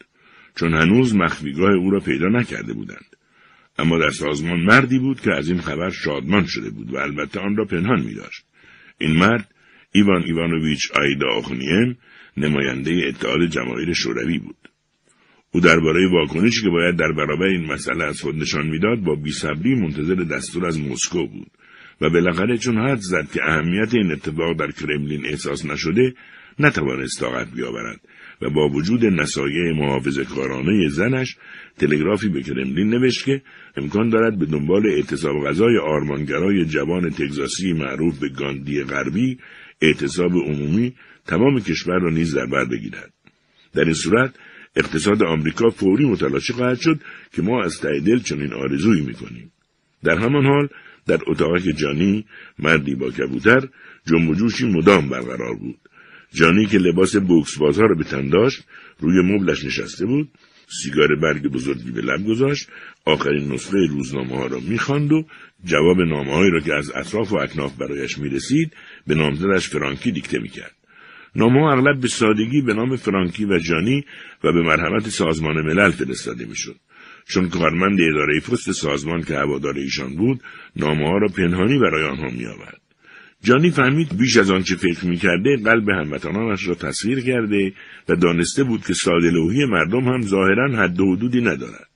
[0.55, 3.15] چون هنوز مخفیگاه او را پیدا نکرده بودند
[3.79, 7.55] اما در سازمان مردی بود که از این خبر شادمان شده بود و البته آن
[7.55, 8.45] را پنهان می داشت.
[8.97, 9.51] این مرد
[9.91, 11.97] ایوان ایوانوویچ آیدا آخونیم
[12.37, 14.69] نماینده اتحاد جماهیر شوروی بود.
[15.51, 19.75] او درباره واکنشی که باید در برابر این مسئله از خود نشان می‌داد با بیصبری
[19.75, 21.51] منتظر دستور از مسکو بود
[22.01, 26.13] و بالاخره چون حد زد که اهمیت این اتفاق در کرملین احساس نشده
[26.59, 27.99] نتوانست طاقت بیاورد
[28.41, 31.35] و با وجود نصایح محافظ کارانه زنش
[31.77, 33.41] تلگرافی به کرملین نوشت که
[33.77, 39.37] امکان دارد به دنبال اعتصاب غذای آرمانگرای جوان تگزاسی معروف به گاندی غربی
[39.81, 40.93] اعتصاب عمومی
[41.27, 43.13] تمام کشور را نیز در بر بگیرد.
[43.73, 44.33] در این صورت
[44.75, 46.99] اقتصاد آمریکا فوری متلاشی خواهد شد
[47.33, 49.51] که ما از ته دل چنین آرزویی می‌کنیم.
[50.03, 50.67] در همان حال
[51.07, 52.25] در اتاق جانی
[52.59, 53.67] مردی با کبوتر
[54.05, 55.88] جنب جوشی مدام برقرار بود.
[56.33, 58.63] جانی که لباس بوکس بازها را به تن داشت
[58.99, 60.29] روی مبلش نشسته بود
[60.83, 62.67] سیگار برگ بزرگی به لب گذاشت
[63.05, 65.25] آخرین نسخه روزنامه ها را می‌خواند و
[65.65, 68.73] جواب نامه را که از اطراف و اکناف برایش می‌رسید
[69.07, 70.75] به نامزدش فرانکی دیکته می‌کرد.
[71.35, 74.05] نامه ها اغلب به سادگی به نام فرانکی و جانی
[74.43, 76.75] و به مرحمت سازمان ملل فرستاده می‌شد.
[77.27, 80.41] چون کارمند اداره پست سازمان که هوادار ایشان بود
[80.75, 82.81] نامه ها را پنهانی برای آنها میآورد.
[83.43, 87.73] جانی فهمید بیش از آنچه فکر می‌کرده قلب هموطنانش را تصویر کرده
[88.09, 91.89] و دانسته بود که سادلوهی مردم هم ظاهرا حد و حدودی ندارد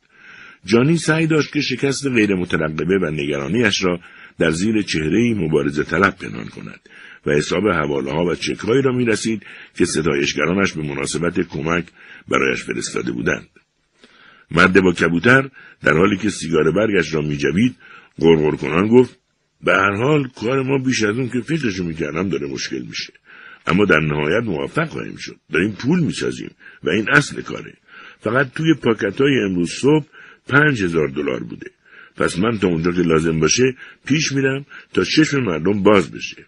[0.65, 3.99] جانی سعی داشت که شکست غیر مترقبه و نگرانیش را
[4.39, 6.79] در زیر چهره مبارزه طلب پنهان کند
[7.25, 9.45] و حساب حواله ها و چکهایی را می رسید
[9.77, 11.85] که ستایشگرانش به مناسبت کمک
[12.27, 13.47] برایش فرستاده بودند.
[14.51, 15.49] مرد با کبوتر
[15.83, 17.75] در حالی که سیگار برگش را می جوید
[18.19, 19.22] غرغر کنان گفت
[19.64, 23.14] به هر حال کار ما بیش از اون که فکرشو می‌کردم داره مشکل میشه.
[23.68, 25.36] اما در نهایت موفق خواهیم شد.
[25.53, 26.51] داریم پول می‌سازیم
[26.84, 27.74] و این اصل کاره.
[28.20, 30.05] فقط توی پاکت های امروز صبح
[30.47, 31.72] پنج هزار دلار بوده.
[32.16, 36.45] پس من تا اونجا که لازم باشه پیش میرم تا چشم مردم باز بشه.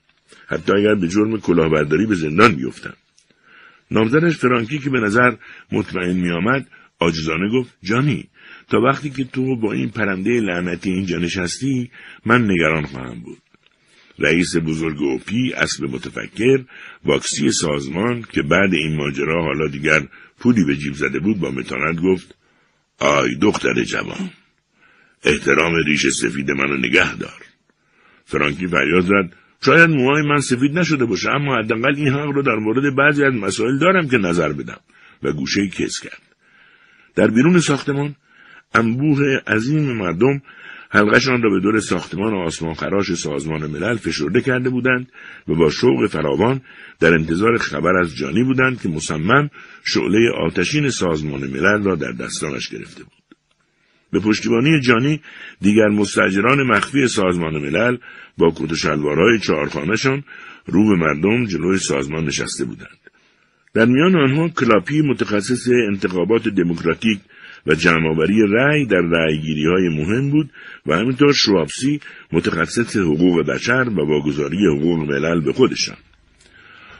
[0.47, 2.93] حتی اگر به جرم کلاهبرداری به زندان بیفتم.
[3.91, 5.35] نامزدش فرانکی که به نظر
[5.71, 6.67] مطمئن میآمد
[6.99, 8.29] آجزانه گفت جانی
[8.69, 11.91] تا وقتی که تو با این پرنده لعنتی اینجا نشستی
[12.25, 13.37] من نگران خواهم بود.
[14.19, 16.63] رئیس بزرگ اوپی اصل متفکر
[17.05, 20.07] واکسی سازمان که بعد این ماجرا حالا دیگر
[20.39, 22.35] پولی به جیب زده بود با متانت گفت
[22.99, 24.29] آی دختر جوان
[25.23, 27.41] احترام ریش سفید منو نگه دار.
[28.25, 29.33] فرانکی فریاد زد
[29.65, 33.33] شاید موهای من سفید نشده باشه اما حداقل این حق رو در مورد بعضی از
[33.33, 34.79] مسائل دارم که نظر بدم
[35.23, 36.21] و گوشه کس کرد.
[37.15, 38.15] در بیرون ساختمان
[38.75, 40.41] انبوه عظیم مردم
[40.89, 45.07] حلقشان را به دور ساختمان آسمان خراش سازمان ملل فشرده کرده بودند
[45.47, 46.61] و با شوق فراوان
[46.99, 49.49] در انتظار خبر از جانی بودند که مصمم
[49.83, 53.11] شعله آتشین سازمان ملل را در دستانش گرفته بود.
[54.11, 55.21] به پشتیبانی جانی
[55.61, 57.97] دیگر مستجران مخفی سازمان ملل
[58.37, 60.23] با کت و شلوارهای چهارخانهشان
[60.65, 62.97] رو به مردم جلوی سازمان نشسته بودند.
[63.73, 67.19] در میان آنها کلاپی متخصص انتخابات دموکراتیک
[67.67, 70.49] و جمعآوری رأی در رأیگیری های مهم بود
[70.85, 71.99] و همینطور شوابسی
[72.31, 75.97] متخصص حقوق بشر و واگذاری حقوق ملل به خودشان.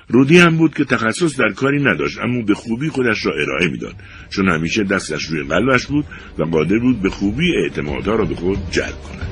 [0.08, 3.96] رودی هم بود که تخصص در کاری نداشت اما به خوبی خودش را ارائه می‌داد
[4.30, 6.06] چون همیشه دستش روی قلبش بود
[6.38, 9.28] و قادر بود به خوبی اعتمادها را به خود جلب کند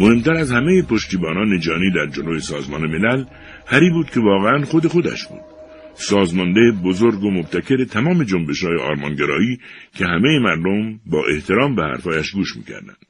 [0.00, 3.24] مهمتر از همه پشتیبانان جانی در جلوی سازمان ملل
[3.66, 5.49] هری بود که واقعا خود خودش بود
[5.94, 9.60] سازمانده بزرگ و مبتکر تمام جنبش های آرمانگرایی
[9.94, 13.06] که همه مردم با احترام به حرفایش گوش می‌کردند.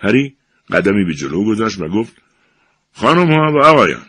[0.00, 0.34] هری
[0.70, 2.22] قدمی به جلو گذاشت و گفت
[2.92, 4.06] خانم ها و آقایان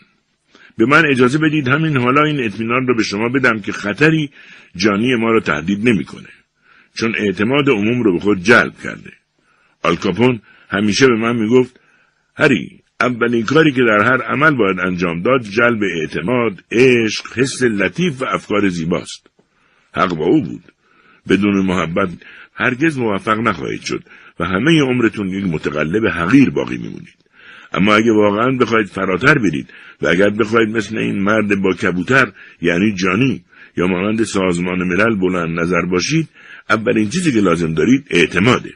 [0.77, 4.29] به من اجازه بدید همین حالا این اطمینان را به شما بدم که خطری
[4.75, 6.29] جانی ما را تهدید نمی‌کنه
[6.93, 9.11] چون اعتماد عموم رو به خود جلب کرده
[9.83, 11.79] آلکاپون همیشه به من می‌گفت
[12.35, 18.21] هری اولین کاری که در هر عمل باید انجام داد جلب اعتماد، عشق، حس لطیف
[18.21, 19.27] و افکار زیباست.
[19.93, 20.63] حق با او بود.
[21.29, 22.09] بدون محبت
[22.53, 24.03] هرگز موفق نخواهید شد
[24.39, 27.15] و همه عمرتون یک متقلب حقیر باقی میمونید.
[27.73, 29.69] اما اگه واقعا بخواید فراتر برید
[30.01, 32.31] و اگر بخواید مثل این مرد با کبوتر
[32.61, 33.43] یعنی جانی
[33.77, 36.29] یا مانند سازمان ملل بلند نظر باشید
[36.69, 38.73] اولین چیزی که لازم دارید اعتماده.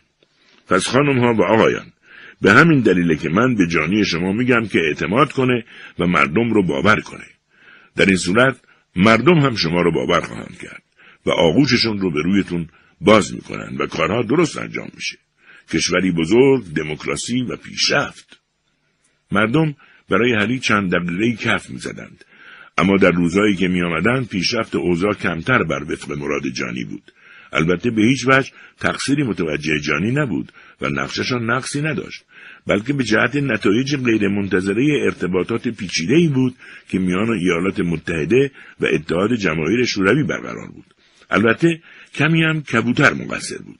[0.67, 1.85] پس خانم ها و آقایان
[2.41, 5.65] به همین دلیله که من به جانی شما میگم که اعتماد کنه
[5.99, 7.25] و مردم رو باور کنه.
[7.95, 8.57] در این صورت
[8.95, 10.83] مردم هم شما رو باور خواهند کرد
[11.25, 12.67] و آغوششون رو به رویتون
[13.01, 15.17] باز می‌کنن و کارها درست انجام میشه.
[15.73, 18.39] کشوری بزرگ، دموکراسی و پیشرفت.
[19.31, 19.75] مردم
[20.09, 22.25] برای هری چند دقیقه کف می‌زدند.
[22.77, 23.81] اما در روزهایی که می
[24.29, 27.11] پیشرفت اوضاع کمتر بر وفق مراد جانی بود.
[27.53, 32.23] البته به هیچ وجه تقصیری متوجه جانی نبود و نقششان نقصی نداشت.
[32.67, 36.55] بلکه به جهت نتایج غیرمنتظره ارتباطات پیچیده ای بود
[36.89, 40.85] که میان ایالات متحده و اتحاد جماهیر شوروی برقرار بود.
[41.29, 41.81] البته
[42.15, 43.79] کمی هم کبوتر مقصر بود.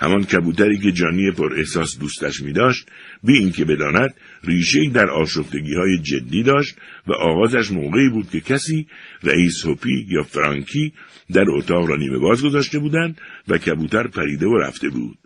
[0.00, 2.86] همان کبوتری که جانی پر احساس دوستش می داشت
[3.22, 4.14] بی اینکه بداند
[4.44, 8.86] ریشه در آشفتگی های جدی داشت و آغازش موقعی بود که کسی
[9.22, 10.92] رئیس هوپی یا فرانکی
[11.32, 15.18] در اتاق را نیمه باز گذاشته بودند و کبوتر پریده و رفته بود.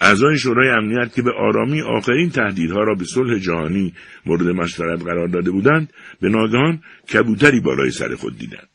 [0.00, 3.94] اعضای شورای امنیت که به آرامی آخرین تهدیدها را به صلح جهانی
[4.26, 6.82] مورد مشورت قرار داده بودند به ناگهان
[7.12, 8.68] کبوتری بالای سر خود دیدند.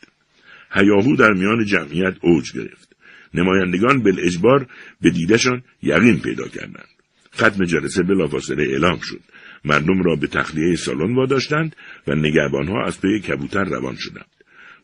[0.72, 2.96] هیاهو در میان جمعیت اوج گرفت.
[3.34, 4.68] نمایندگان بالاجبار
[5.02, 6.90] به دیدشان یقین پیدا کردند.
[7.36, 9.22] ختم جلسه بلافاصله اعلام شد.
[9.66, 11.76] مردم را به تخلیه سالن واداشتند
[12.08, 14.35] و نگهبانها از پی کبوتر روان شدند.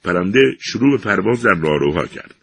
[0.04, 2.36] پرنده شروع به پرواز در راهروها کرد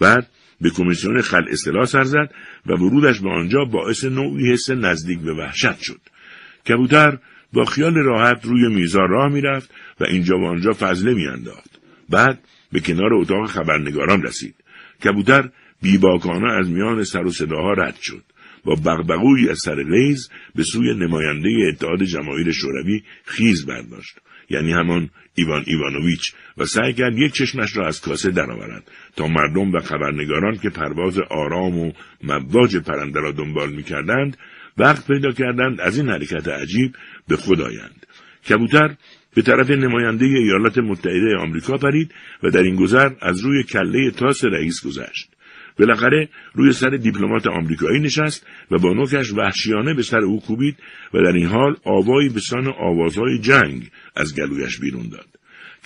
[0.00, 0.28] بعد
[0.60, 2.30] به کمیسیون خل اصطلاح سر زد
[2.66, 6.00] و ورودش به آنجا باعث نوعی حس نزدیک به وحشت شد.
[6.68, 7.18] کبوتر
[7.52, 11.70] با خیال راحت روی میزار راه می‌رفت و اینجا و آنجا فضله میانداخت.
[12.08, 12.38] بعد
[12.72, 14.54] به کنار اتاق خبرنگاران رسید.
[15.04, 15.50] کبوتر
[15.82, 18.24] بیباکانه از میان سر و صداها رد شد
[18.64, 24.18] با بغبغوی از سر لیز به سوی نماینده اتحاد جماهیر شوروی خیز برداشت
[24.50, 29.72] یعنی همان ایوان ایوانوویچ و سعی کرد یک چشمش را از کاسه درآورد تا مردم
[29.72, 34.36] و خبرنگاران که پرواز آرام و مواج پرنده را دنبال می‌کردند
[34.78, 36.94] وقت پیدا کردند از این حرکت عجیب
[37.28, 38.06] به خود آیند.
[38.48, 38.96] کبوتر
[39.34, 44.44] به طرف نماینده ایالات متحده آمریکا پرید و در این گذر از روی کله تاس
[44.44, 45.33] رئیس گذشت.
[45.78, 50.76] بالاخره روی سر دیپلمات آمریکایی نشست و با نوکش وحشیانه به سر او کوبید
[51.14, 55.28] و در این حال آوایی به سان آوازهای جنگ از گلویش بیرون داد.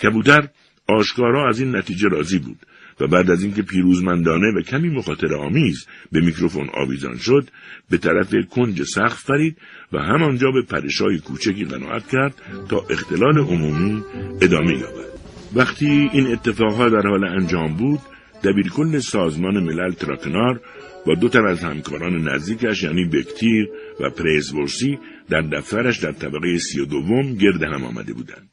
[0.03, 0.47] کبوتر
[0.87, 2.57] آشکارا از این نتیجه راضی بود
[2.99, 7.47] و بعد از اینکه پیروزمندانه و کمی مخاطر آمیز به میکروفون آویزان شد
[7.89, 9.57] به طرف کنج سقف پرید
[9.93, 12.33] و همانجا به پرشای کوچکی قناعت کرد
[12.69, 14.03] تا اختلال عمومی
[14.41, 15.09] ادامه یابد.
[15.55, 17.99] وقتی این اتفاقها در حال انجام بود
[18.43, 20.61] دبیرکل سازمان ملل تراکنار
[21.05, 23.69] با دو تن از همکاران نزدیکش یعنی بکتیر
[23.99, 28.49] و پریزورسی در دفترش در طبقه سی و دوم گرد هم آمده بودند.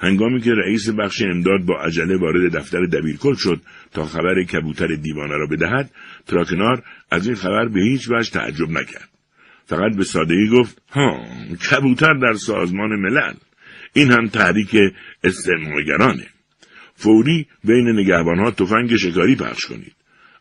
[0.00, 3.60] هنگامی که رئیس بخش امداد با عجله وارد دفتر دبیرکل شد
[3.92, 5.90] تا خبر کبوتر دیوانه را بدهد
[6.26, 9.08] تراکنار از این خبر به هیچ وجه تعجب نکرد.
[9.66, 11.24] فقط به سادگی گفت ها
[11.70, 13.34] کبوتر در سازمان ملل.
[13.92, 14.76] این هم تحریک
[15.24, 16.26] استعمارگرانه.
[17.02, 19.96] فوری بین نگهبانها تفنگ شکاری پخش کنید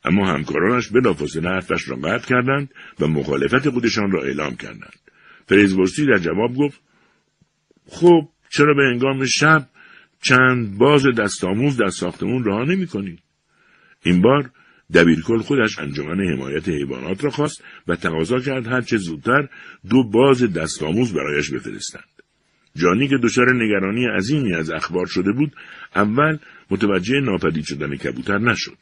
[0.05, 4.99] اما همکارانش بلافاصله حرفش را قطع کردند و مخالفت خودشان را اعلام کردند
[5.47, 6.81] پریزورسی در جواب گفت
[7.87, 9.67] خب چرا به انگام شب
[10.21, 13.19] چند باز دستآموز در ساختمون راه نمی کنید؟
[14.03, 14.51] این بار
[14.93, 19.49] دبیرکل خودش انجمن حمایت حیوانات را خواست و تقاضا کرد هرچه زودتر
[19.89, 22.03] دو باز دستآموز برایش بفرستند.
[22.75, 25.51] جانی که دچار نگرانی عظیمی از اخبار شده بود
[25.95, 26.37] اول
[26.69, 28.77] متوجه ناپدید شدن کبوتر نشد.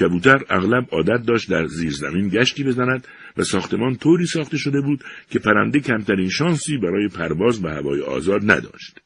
[0.00, 3.06] کبوتر اغلب عادت داشت در زیرزمین گشتی بزند
[3.36, 8.50] و ساختمان طوری ساخته شده بود که پرنده کمترین شانسی برای پرواز به هوای آزاد
[8.50, 9.00] نداشت.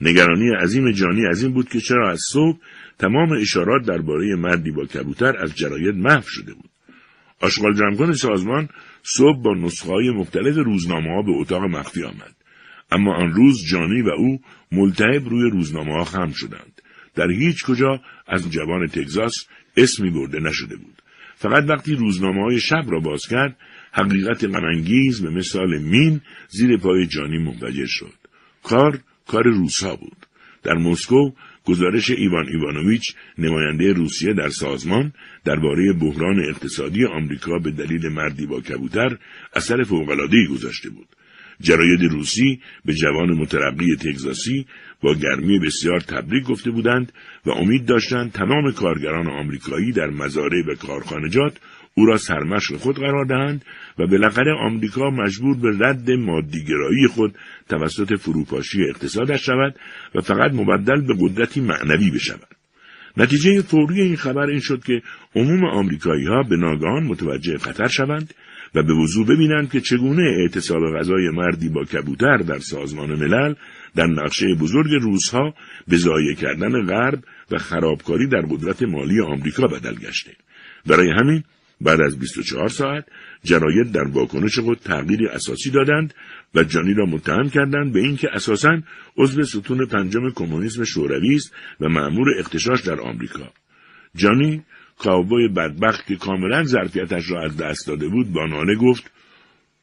[0.00, 2.58] نگرانی عظیم جانی از این بود که چرا از صبح
[2.98, 6.70] تمام اشارات درباره مردی با کبوتر از جراید محو شده بود.
[7.40, 8.68] آشغال جمعکن سازمان
[9.02, 12.36] صبح با نسخه های مختلف روزنامه ها به اتاق مخفی آمد.
[12.90, 14.40] اما آن روز جانی و او
[14.72, 16.82] ملتهب روی روزنامه ها خم شدند.
[17.14, 19.34] در هیچ کجا از جوان تگزاس
[19.76, 21.02] اسمی برده نشده بود.
[21.36, 23.56] فقط وقتی روزنامه های شب را باز کرد
[23.92, 28.12] حقیقت غمانگیز به مثال مین زیر پای جانی منفجر شد.
[28.62, 30.26] کار کار روسا بود.
[30.62, 31.30] در مسکو
[31.64, 35.12] گزارش ایوان ایوانوویچ نماینده روسیه در سازمان
[35.44, 39.18] درباره بحران اقتصادی آمریکا به دلیل مردی با کبوتر
[39.54, 41.15] اثر فوقالعادهای گذاشته بود
[41.60, 44.66] جراید روسی به جوان مترقی تگزاسی
[45.02, 47.12] با گرمی بسیار تبریک گفته بودند
[47.46, 51.58] و امید داشتند تمام کارگران آمریکایی در مزارع و کارخانجات
[51.94, 53.64] او را سرمشق خود قرار دهند
[53.98, 57.34] و بالاخره آمریکا مجبور به رد مادیگرایی خود
[57.68, 59.74] توسط فروپاشی اقتصادش شود
[60.14, 62.56] و فقط مبدل به قدرتی معنوی بشود.
[63.16, 65.02] نتیجه فوری این خبر این شد که
[65.34, 68.34] عموم آمریکایی ها به ناگهان متوجه خطر شوند
[68.76, 73.54] و به وضوع ببینند که چگونه اعتصاب غذای مردی با کبوتر در سازمان ملل
[73.94, 75.54] در نقشه بزرگ روزها
[75.88, 80.32] به ضایع کردن غرب و خرابکاری در قدرت مالی آمریکا بدل گشته.
[80.86, 81.44] برای همین
[81.80, 83.04] بعد از 24 ساعت
[83.44, 86.14] جراید در واکنش خود تغییری اساسی دادند
[86.54, 88.82] و جانی را متهم کردند به اینکه اساساً
[89.16, 93.52] عضو ستون پنجم کمونیسم شوروی است و مأمور اختشاش در آمریکا.
[94.16, 94.62] جانی
[94.98, 99.12] کاوبوی بدبخت که کاملا ظرفیتش را از دست داده بود با ناله گفت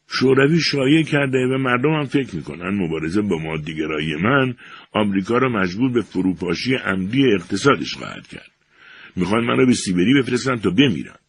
[0.07, 4.55] شوروی شایع کرده و مردم هم فکر می‌کنن مبارزه با مادیگرایی من
[4.91, 8.51] آمریکا را مجبور به فروپاشی عمدی اقتصادش خواهد کرد.
[9.16, 11.20] می‌خوان من را به سیبری بفرستن تا بمیرم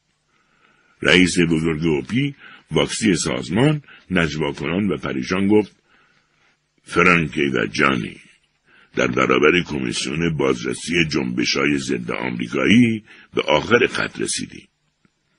[1.02, 2.34] رئیس بزرگ اوپی
[2.70, 5.76] واکسی سازمان نجوا کنان و پریشان گفت
[6.82, 8.16] فرانکی و جانی.
[8.96, 14.68] در برابر کمیسیون بازرسی جنبش های ضد آمریکایی به آخر خط رسیدی.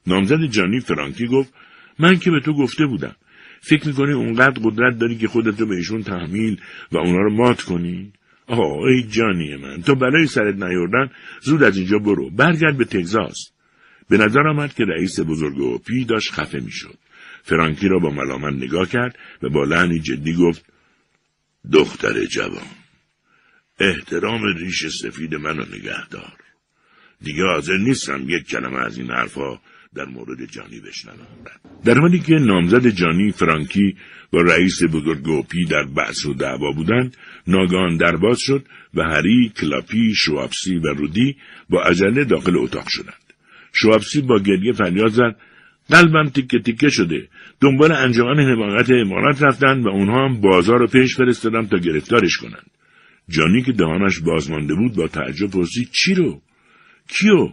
[0.08, 1.54] نامزد جانی فرانکی گفت
[2.00, 3.16] من که به تو گفته بودم.
[3.62, 8.14] فکر می‌کنی اونقدر قدرت داری که خودت رو بهشون تحمیل و اونا رو مات کنی؟
[8.48, 12.30] آه ای جانی من تو برای سرت نیوردن زود از اینجا برو.
[12.30, 13.52] برگرد به تگزاس.
[14.10, 16.98] به نظر آمد که رئیس بزرگ اوپی داشت خفه می‌شد.
[17.44, 20.66] فرانکی را با ملامت نگاه کرد و با لحنی جدی گفت
[21.72, 22.85] دختر جوان.
[23.80, 26.38] احترام ریش سفید منو نگه دار.
[27.22, 29.62] دیگه حاضر نیستم یک کلمه از این حرفها
[29.96, 31.28] در مورد جانی بشنوم.
[31.86, 33.96] در حالی که نامزد جانی فرانکی
[34.32, 37.18] با رئیس بزرگ اوپی در بحث و دعوا بودند،
[37.48, 41.36] ناگان درباز شد و هری، کلاپی، شوابسی و رودی
[41.70, 43.34] با عجله داخل اتاق شدند.
[43.74, 45.36] شوابسی با گریه فریاد زد
[45.90, 47.28] قلبم تیکه تیکه شده
[47.62, 52.72] دنبال انجمن حمایت امارت رفتن و اونها هم بازار رو پیش فرستادم تا گرفتارش کنند
[53.30, 56.42] جانی که دهانش بازمانده بود با تعجب پرسید چی رو؟
[57.08, 57.50] کیو؟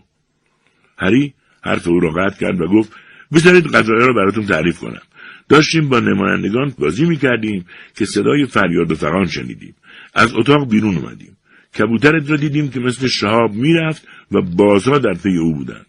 [0.99, 2.93] هری حرف او را قطع کرد و گفت
[3.33, 5.03] بذارید قضایه را براتون تعریف کنم.
[5.49, 7.65] داشتیم با نمایندگان بازی می‌کردیم
[7.97, 9.75] که صدای فریاد و فغان شنیدیم.
[10.15, 11.37] از اتاق بیرون اومدیم.
[11.79, 15.87] کبوترت را دیدیم که مثل شهاب می‌رفت و بازها در پی او بودند.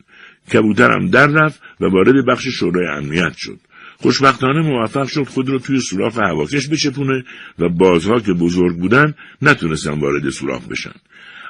[0.53, 3.59] کبوترم در رفت و وارد بخش شورای امنیت شد.
[4.03, 7.23] خوشبختانه موفق شد خود را توی سوراخ هواکش بچپونه
[7.59, 10.91] و بازها که بزرگ بودن نتونستن وارد سوراخ بشن.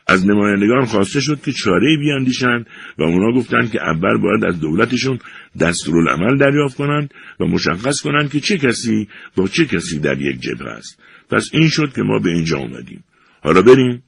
[0.08, 2.66] از نمایندگان خواسته شد که چاره بیاندیشند
[2.98, 5.20] و اونا گفتند که اول باید از دولتشون
[5.60, 10.70] دستورالعمل دریافت کنند و مشخص کنند که چه کسی با چه کسی در یک جبهه
[10.70, 11.00] است.
[11.30, 13.04] پس این شد که ما به اینجا اومدیم.
[13.42, 14.04] حالا بریم.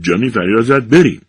[0.00, 1.20] جانی فریاد زد بریم.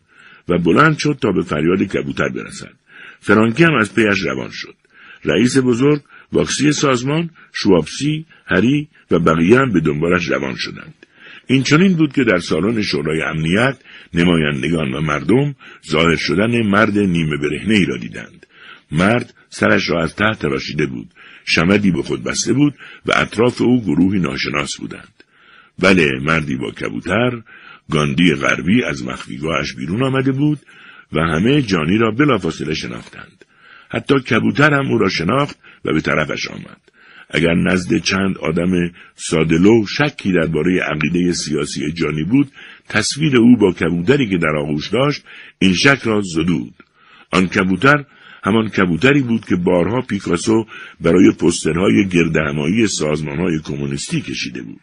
[0.49, 2.73] و بلند شد تا به فریاد کبوتر برسد.
[3.19, 4.75] فرانکی هم از پیش روان شد.
[5.25, 6.01] رئیس بزرگ
[6.31, 10.93] واکسی سازمان شوابسی هری و بقیه هم به دنبالش روان شدند.
[11.47, 13.77] این چنین بود که در سالن شورای امنیت
[14.13, 15.55] نمایندگان و مردم
[15.89, 18.45] ظاهر شدن مرد نیمه برهنه ای را دیدند.
[18.91, 21.11] مرد سرش را از تحت تراشیده بود
[21.45, 22.73] شمدی به خود بسته بود
[23.05, 25.23] و اطراف او گروهی ناشناس بودند.
[25.79, 27.41] بله مردی با کبوتر
[27.91, 30.59] گاندی غربی از مخفیگاهش بیرون آمده بود
[31.13, 33.45] و همه جانی را بلافاصله شناختند.
[33.89, 36.81] حتی کبوتر هم او را شناخت و به طرفش آمد.
[37.29, 42.51] اگر نزد چند آدم سادلو شکی درباره عقیده سیاسی جانی بود
[42.89, 45.23] تصویر او با کبوتری که در آغوش داشت
[45.59, 46.73] این شک را زدود.
[47.31, 48.05] آن کبوتر
[48.43, 50.65] همان کبوتری بود که بارها پیکاسو
[51.01, 54.81] برای پسترهای گردهمایی سازمانهای کمونیستی کشیده بود.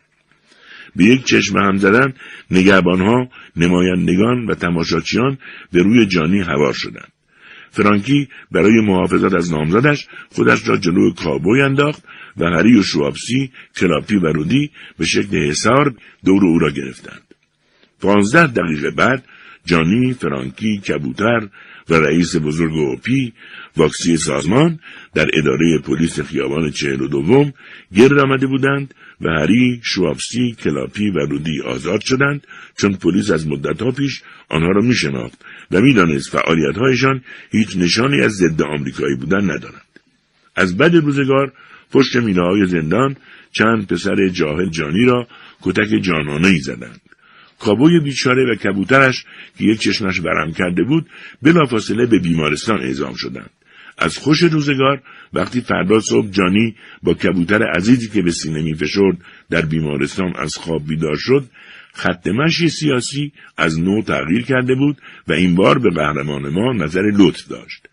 [0.97, 2.15] به یک چشم هم زدن
[2.51, 5.39] نگهبانها نمایندگان و تماشاچیان
[5.73, 7.13] به روی جانی هوار شدند.
[7.73, 12.03] فرانکی برای محافظت از نامزدش خودش را جلو کابوی انداخت
[12.37, 15.95] و هری و شوابسی کلاپی و رودی به شکل حسار
[16.25, 17.23] دور او را گرفتند.
[18.01, 19.25] پانزده دقیقه بعد
[19.65, 21.49] جانی فرانکی کبوتر
[21.89, 23.33] و رئیس بزرگ اوپی
[23.77, 24.79] واکسی سازمان
[25.15, 27.53] در اداره پلیس خیابان چهل و دوم
[27.95, 32.47] گرد آمده بودند و هری، شوابسی، کلاپی و رودی آزاد شدند
[32.77, 38.33] چون پلیس از مدتها پیش آنها را می شناخت و می‌دانست فعالیتهایشان هیچ نشانی از
[38.33, 39.83] ضد آمریکایی بودن ندارند.
[40.57, 41.53] از بد روزگار
[41.93, 43.17] پشت مینه زندان
[43.53, 45.27] چند پسر جاهل جانی را
[45.63, 47.01] کتک جانانه ای زدند.
[47.59, 49.25] کابوی بیچاره و کبوترش
[49.59, 51.07] که یک چشمش ورم کرده بود
[51.43, 53.51] بلافاصله به بیمارستان اعزام شدند.
[53.99, 58.75] از خوش روزگار وقتی فردا صبح جانی با کبوتر عزیزی که به سینه می
[59.51, 61.45] در بیمارستان از خواب بیدار شد
[61.93, 64.97] خط مشی سیاسی از نو تغییر کرده بود
[65.29, 67.89] و این بار به قهرمان ما نظر لطف داشت.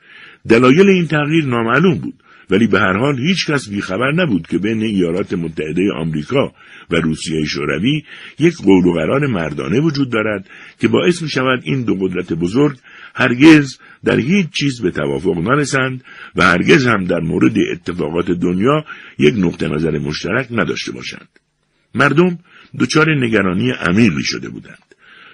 [0.50, 4.82] دلایل این تغییر نامعلوم بود ولی به هر حال هیچ کس بیخبر نبود که بین
[4.82, 6.54] ایالات متحده آمریکا
[6.90, 8.04] و روسیه شوروی
[8.40, 12.78] یک قول و قرار مردانه وجود دارد که باعث می شود این دو قدرت بزرگ
[13.16, 16.04] هرگز در هیچ چیز به توافق نرسند
[16.36, 18.86] و هرگز هم در مورد اتفاقات دنیا
[19.20, 21.30] یک نقطه نظر مشترک نداشته باشند.
[21.96, 22.40] مردم
[22.80, 24.90] دچار نگرانی عمیقی شده بودند.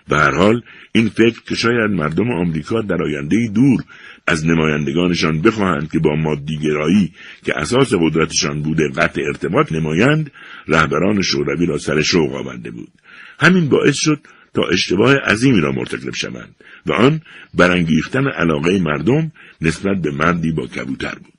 [0.09, 0.61] به هر حال
[0.91, 3.84] این فکر که شاید مردم آمریکا در آینده دور
[4.28, 7.13] از نمایندگانشان بخواهند که با مادیگرایی
[7.45, 10.32] که اساس قدرتشان بوده قطع ارتباط نمایند
[10.67, 12.91] رهبران شوروی را سر شوق آورده بود
[13.39, 14.19] همین باعث شد
[14.56, 17.22] تا اشتباه عظیمی را مرتکب شوند و آن
[17.53, 19.32] برانگیختن علاقه مردم
[19.62, 21.36] نسبت به مردی با کبوتر بود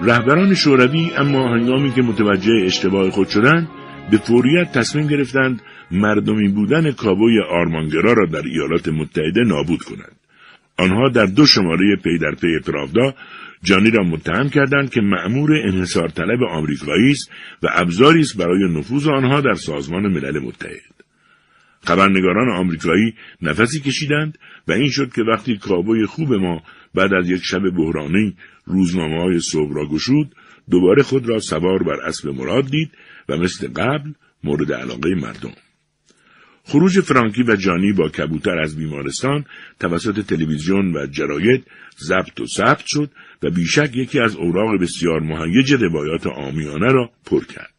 [0.00, 3.68] رهبران شوروی اما هنگامی که متوجه اشتباه خود شدند
[4.10, 10.16] به فوریت تصمیم گرفتند مردمی بودن کابوی آرمانگرا را در ایالات متحده نابود کنند.
[10.78, 13.14] آنها در دو شماره پی در پی پراودا
[13.62, 17.30] جانی را متهم کردند که مأمور انحصار طلب آمریکایی است
[17.62, 20.96] و ابزاری است برای نفوذ آنها در سازمان ملل متحد.
[21.80, 24.38] خبرنگاران آمریکایی نفسی کشیدند
[24.68, 26.62] و این شد که وقتی کابوی خوب ما
[26.94, 30.34] بعد از یک شب بحرانی روزنامه های صبح را گشود
[30.70, 32.90] دوباره خود را سوار بر اسب مراد دید
[33.28, 34.12] و مثل قبل
[34.44, 35.52] مورد علاقه مردم.
[36.64, 39.44] خروج فرانکی و جانی با کبوتر از بیمارستان
[39.80, 41.64] توسط تلویزیون و جراید
[41.98, 43.10] ضبط و ثبت شد
[43.42, 47.76] و بیشک یکی از اوراق بسیار مهیج روایات آمیانه را پر کرد.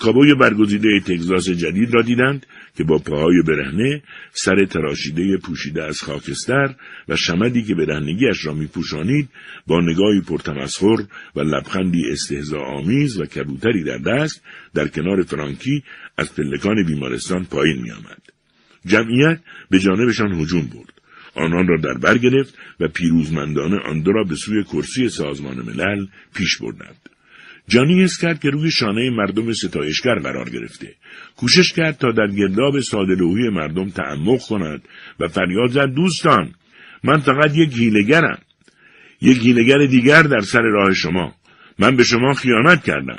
[0.00, 4.02] کابوی برگزیده تگزاس جدید را دیدند که با پاهای برهنه،
[4.32, 6.74] سر تراشیده پوشیده از خاکستر
[7.08, 9.28] و شمدی که برهنگیش را میپوشانید
[9.66, 11.04] با نگاهی پرتمسخر
[11.36, 14.42] و لبخندی استهزا آمیز و کبوتری در دست
[14.74, 15.82] در کنار فرانکی
[16.16, 18.22] از پلکان بیمارستان پایین میآمد.
[18.86, 20.99] جمعیت به جانبشان هجوم برد.
[21.34, 26.06] آنان را در بر گرفت و پیروزمندانه آن دو را به سوی کرسی سازمان ملل
[26.34, 27.08] پیش بردند.
[27.68, 30.94] جانی حس کرد که روی شانه مردم ستایشگر قرار گرفته.
[31.36, 34.82] کوشش کرد تا در گرداب سادلوهی مردم تعمق کند
[35.20, 36.54] و فریاد زد دوستان
[37.04, 38.38] من فقط یک هیلگرم.
[39.20, 41.34] یک هیلگر دیگر در سر راه شما.
[41.78, 43.18] من به شما خیانت کردم.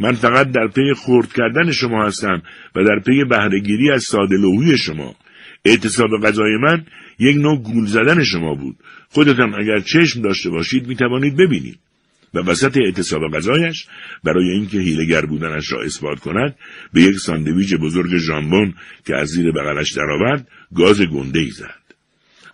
[0.00, 2.42] من فقط در پی خورد کردن شما هستم
[2.74, 5.14] و در پی بهرهگیری از سادلوهی شما.
[5.64, 6.84] اعتصاب غذای من
[7.18, 8.76] یک نوع گول زدن شما بود.
[9.08, 11.78] خودتان اگر چشم داشته باشید می توانید ببینید.
[12.34, 13.86] و وسط اعتصاب غذایش
[14.24, 16.56] برای اینکه هیلگر بودنش را اثبات کند
[16.92, 18.74] به یک ساندویچ بزرگ ژامبون
[19.06, 21.84] که از زیر بغلش درآورد گاز گنده ای زد.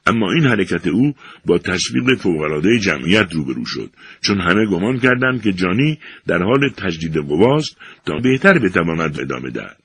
[0.06, 1.14] اما این حرکت او
[1.46, 3.90] با تشویق فوقالعاده جمعیت روبرو شد
[4.20, 9.76] چون همه گمان کردند که جانی در حال تجدید قواست تا بهتر بتواند ادامه دهد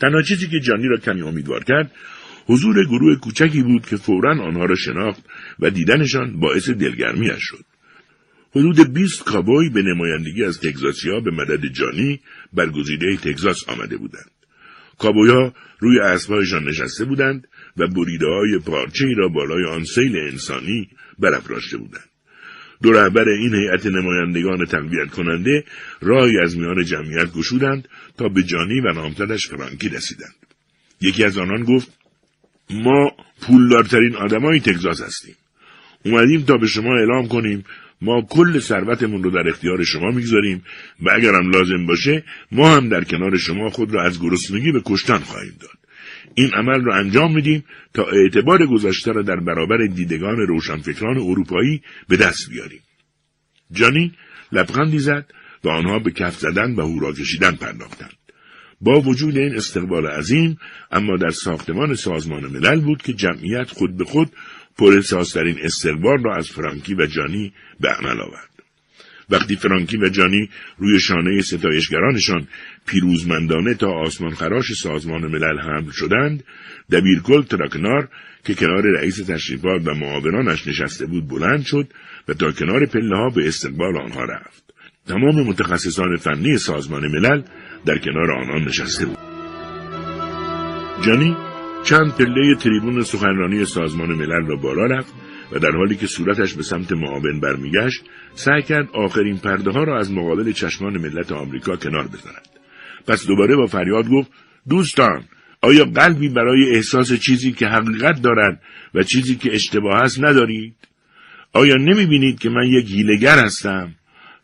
[0.00, 1.90] تنها چیزی که جانی را کمی امیدوار کرد
[2.46, 5.22] حضور گروه کوچکی بود که فورا آنها را شناخت
[5.60, 7.64] و دیدنشان باعث دلگرمیش شد
[8.54, 12.20] حدود 20 کابوی به نمایندگی از تگزاسیا به مدد جانی
[12.52, 14.30] برگزیده تگزاس آمده بودند.
[14.98, 20.88] کابویا روی اسبهایشان نشسته بودند و بریده های پارچه را بالای آن سیل انسانی
[21.18, 22.08] برافراشته بودند.
[22.82, 25.64] دو رهبر این هیئت نمایندگان تقویت کننده
[26.00, 27.88] راهی از میان جمعیت گشودند
[28.18, 30.34] تا به جانی و نامزدش فرانکی رسیدند.
[31.00, 32.01] یکی از آنان گفت
[32.72, 33.10] ما
[33.40, 35.34] پولدارترین آدمای تگزاس هستیم.
[36.04, 37.64] اومدیم تا به شما اعلام کنیم
[38.00, 40.64] ما کل ثروتمون رو در اختیار شما می‌گذاریم
[41.02, 45.18] و اگرم لازم باشه ما هم در کنار شما خود را از گرسنگی به کشتن
[45.18, 45.78] خواهیم داد.
[46.34, 47.64] این عمل را انجام میدیم
[47.94, 52.80] تا اعتبار گذشته را در برابر دیدگان روشنفکران اروپایی به دست بیاریم.
[53.72, 54.12] جانی
[54.52, 55.32] لبخندی زد
[55.64, 58.21] و آنها به کف زدن و هورا کشیدن پرداختند.
[58.82, 60.58] با وجود این استقبال عظیم
[60.92, 64.30] اما در ساختمان سازمان ملل بود که جمعیت خود به خود
[64.78, 68.48] پرحساسترین استقبال را از فرانکی و جانی به عمل آورد.
[69.30, 72.46] وقتی فرانکی و جانی روی شانه ستایشگرانشان
[72.86, 76.44] پیروزمندانه تا آسمان خراش سازمان ملل حمل شدند،
[76.92, 78.08] دبیرکل تراکنار
[78.44, 81.88] که کنار رئیس تشریفات و معاونانش نشسته بود بلند شد
[82.28, 84.62] و تا کنار پله ها به استقبال آنها رفت.
[85.06, 87.42] تمام متخصصان فنی سازمان ملل
[87.86, 89.18] در کنار آنان نشسته بود.
[91.02, 91.36] جانی
[91.84, 95.14] چند پله تریبون سخنرانی سازمان ملل را بالا رفت
[95.52, 98.04] و در حالی که صورتش به سمت معاون برمیگشت
[98.34, 102.48] سعی کرد آخرین پرده ها را از مقابل چشمان ملت آمریکا کنار بزند.
[103.06, 104.30] پس دوباره با فریاد گفت
[104.68, 105.24] دوستان
[105.62, 108.62] آیا قلبی برای احساس چیزی که حقیقت دارد
[108.94, 110.74] و چیزی که اشتباه است ندارید؟
[111.52, 113.94] آیا نمی بینید که من یک هیلگر هستم؟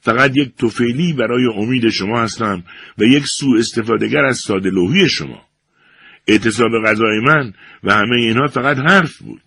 [0.08, 2.64] فقط یک توفیلی برای امید شما هستم
[2.98, 4.70] و یک سوء استفادهگر از ساده
[5.08, 5.42] شما.
[6.26, 7.52] اعتصاب غذای من
[7.84, 9.42] و همه اینها فقط حرف بود.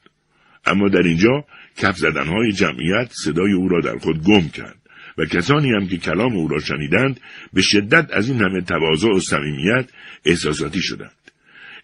[0.65, 1.45] اما در اینجا
[1.77, 4.77] کف زدنهای جمعیت صدای او را در خود گم کرد
[5.17, 7.19] و کسانی هم که کلام او را شنیدند
[7.53, 9.89] به شدت از این همه تواضع و صمیمیت
[10.25, 11.21] احساساتی شدند.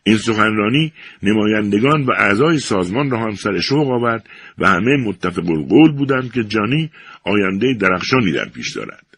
[0.08, 5.92] این سخنرانی نمایندگان و اعضای سازمان را هم سر شوق آورد و همه متفق القول
[5.92, 6.92] بودند که جانی
[7.28, 9.18] آینده درخشانی در پیش دارد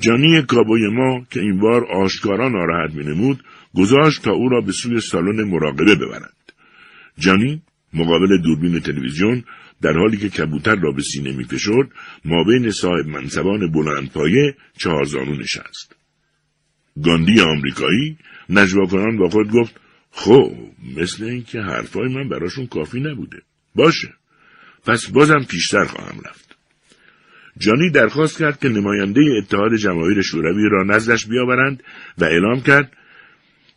[0.00, 3.44] جانی کابوی ما که این بار آشکارا ناراحت مینمود
[3.74, 6.52] گذاشت تا او را به سوی سالن مراقبه ببرند
[7.18, 7.62] جانی
[7.94, 9.44] مقابل دوربین تلویزیون
[9.82, 11.88] در حالی که کبوتر را به سینه می فشرد
[12.24, 15.96] ما بین صاحب منصبان بلندپایه چهارزانو نشست.
[17.04, 19.80] گاندی آمریکایی نجوا کنان با خود گفت
[20.10, 20.52] خب
[20.96, 23.42] مثل اینکه حرفای من براشون کافی نبوده.
[23.74, 24.14] باشه.
[24.86, 26.39] پس بازم پیشتر خواهم رفت.
[27.60, 31.82] جانی درخواست کرد که نماینده اتحاد جماهیر شوروی را نزدش بیاورند
[32.18, 32.92] و اعلام کرد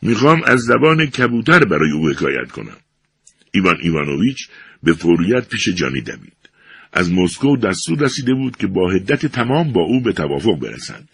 [0.01, 2.77] می‌خوام از زبان کبوتر برای او حکایت کنم.
[3.51, 4.49] ایوان ایوانوویچ
[4.83, 6.49] به فوریت پیش جانی دوید.
[6.93, 11.09] از مسکو دستور رسیده بود که با حدت تمام با او به توافق برسند.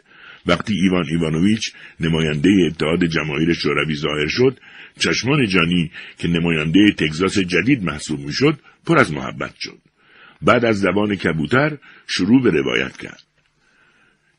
[0.45, 4.59] وقتی ایوان ایوانوویچ نماینده اتحاد جماهیر شوروی ظاهر شد،
[4.99, 9.88] چشمان جانی که نماینده تگزاس جدید محسوب می‌شد، پر از محبت شد.
[10.41, 11.77] بعد از زبان کبوتر
[12.07, 13.23] شروع به روایت کرد.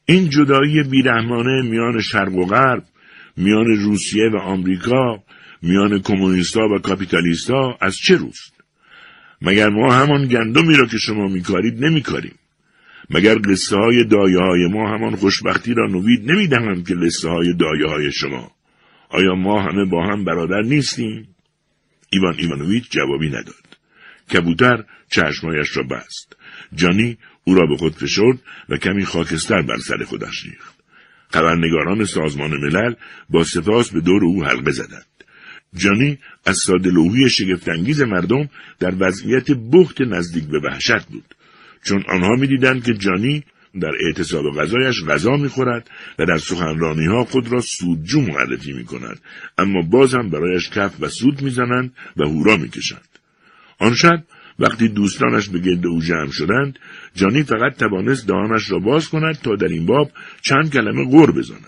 [0.05, 2.85] این جدایی بیرحمانه میان شرق و غرب،
[3.37, 5.23] میان روسیه و آمریکا
[5.63, 8.53] میان کمونیستا و کاپیتالیستا از چه روست؟
[9.43, 12.35] مگر ما همان گندمی را که شما میکارید نمیکاریم؟
[13.11, 17.87] مگر قصه های دایه های ما همان خوشبختی را نوید نمی‌دهند که قصه های دایه
[17.87, 18.51] های شما؟
[19.09, 21.29] آیا ما همه با هم برادر نیستیم؟
[22.11, 23.70] ایوان ایوانویچ جوابی نداد.
[24.33, 26.37] کبوتر چشمایش را بست.
[26.75, 30.75] جانی او را به خود فشرد و کمی خاکستر بر سر خودش ریخت.
[31.31, 32.95] خبرنگاران سازمان ملل
[33.31, 35.07] با سپاس به دور او حلقه زدند.
[35.75, 41.35] جانی از سادلوهی شگفتانگیز مردم در وضعیت بخت نزدیک به وحشت بود.
[41.85, 43.45] چون آنها می‌دیدند که جانی
[43.81, 49.21] در اعتصاب غذایش غذا می‌خورد و در سخنرانی ها خود را سودجو معرفی می کند
[49.59, 53.10] اما باز هم برایش کف و سود می‌زنند و هورا می‌کشند.
[53.81, 54.25] آن شب
[54.59, 56.79] وقتی دوستانش به گرد او جمع شدند
[57.15, 60.11] جانی فقط توانست دهانش را باز کند تا در این باب
[60.43, 61.67] چند کلمه غور بزند.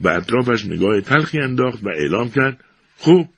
[0.00, 2.64] به اطرافش نگاه تلخی انداخت و اعلام کرد
[2.98, 3.28] خب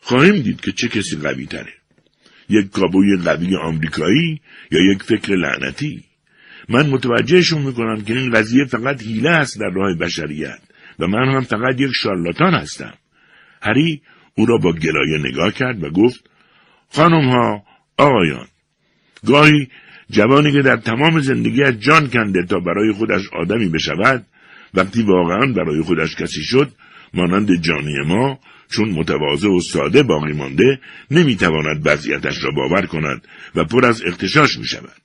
[0.00, 1.72] خواهیم دید که چه کسی قوی تره
[2.48, 6.04] یک کابوی قوی آمریکایی یا یک فکر لعنتی.
[6.68, 10.58] من متوجهشون می‌کنم که این قضیه فقط حیله است در راه بشریت
[10.98, 12.94] و من هم فقط یک شارلاتان هستم.
[13.62, 14.02] هری
[14.34, 16.30] او را با گلایه نگاه کرد و گفت
[16.90, 17.62] خانم ها
[17.98, 18.46] آقایان.
[19.26, 19.68] گاهی
[20.10, 24.26] جوانی که در تمام زندگیش جان کنده تا برای خودش آدمی بشود
[24.74, 26.72] وقتی واقعا برای خودش کسی شد
[27.14, 28.38] مانند جانی ما
[28.70, 30.80] چون متواضع و ساده باقی مانده
[31.10, 34.96] نمی‌تواند وضعیتش را باور کند و پر از اختشاش می شود.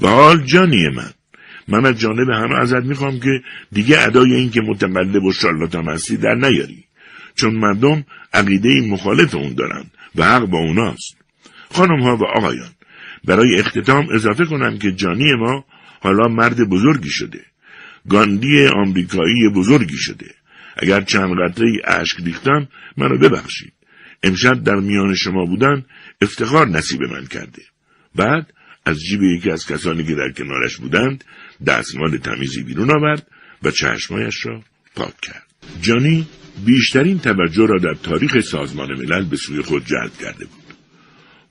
[0.00, 1.10] و حال جانی من
[1.68, 6.16] من از جانب همه ازت می‌خوام که دیگه ادای این که متقلب و شارلاتان هستی
[6.16, 6.84] در نیاری.
[7.34, 11.23] چون مردم عقیده مخالف اون دارند و حق با اوناست.
[11.74, 12.70] خانم ها و آقایان.
[13.24, 15.64] برای اختتام اضافه کنم که جانی ما
[16.00, 17.40] حالا مرد بزرگی شده.
[18.08, 20.26] گاندی آمریکایی بزرگی شده.
[20.76, 23.72] اگر چند قطره اشک ریختم منو ببخشید.
[24.22, 25.84] امشب در میان شما بودن
[26.22, 27.62] افتخار نصیب من کرده.
[28.14, 28.52] بعد
[28.86, 31.24] از جیب یکی از کسانی که در کنارش بودند
[31.66, 33.26] دستمال تمیزی بیرون آورد
[33.62, 34.62] و چشمایش را
[34.96, 35.46] پاک کرد.
[35.80, 36.26] جانی
[36.64, 40.63] بیشترین توجه را در تاریخ سازمان ملل به سوی خود جلب کرده بود.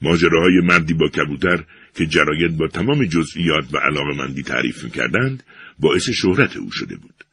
[0.03, 1.63] ماجراهای مردی با کبوتر
[1.95, 5.43] که جراید با تمام جزئیات و علاقه مندی تعریف می‌کردند
[5.79, 7.23] باعث شهرت او شده بود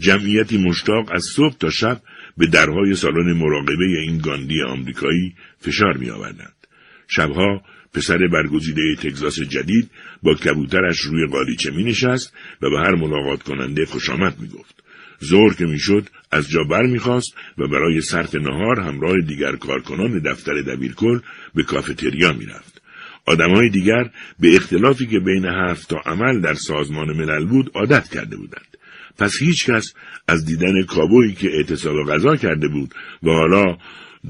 [0.00, 2.00] جمعیتی مشتاق از صبح تا شب
[2.36, 6.66] به درهای سالن مراقبه این گاندی آمریکایی فشار می آوردند.
[7.08, 7.62] شبها
[7.94, 9.90] پسر برگزیده تگزاس جدید
[10.22, 14.85] با کبوترش روی قالیچه می نشست و به هر ملاقات کننده خوش آمد می گفت.
[15.20, 20.62] زور که می‌شد از جا بر می‌خواست و برای صرف نهار همراه دیگر کارکنان دفتر
[20.62, 21.20] دبیرکل
[21.54, 22.82] به کافتریا می‌رفت.
[23.26, 24.10] آدمهای دیگر
[24.40, 28.76] به اختلافی که بین حرف تا عمل در سازمان ملل بود عادت کرده بودند.
[29.18, 29.94] پس هیچ کس
[30.28, 33.78] از دیدن کابویی که اعتصاب غذا کرده بود و حالا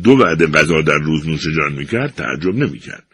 [0.05, 3.07] دو وعده غذا در روز نوش جان می‌کرد تعجب نمی‌کرد.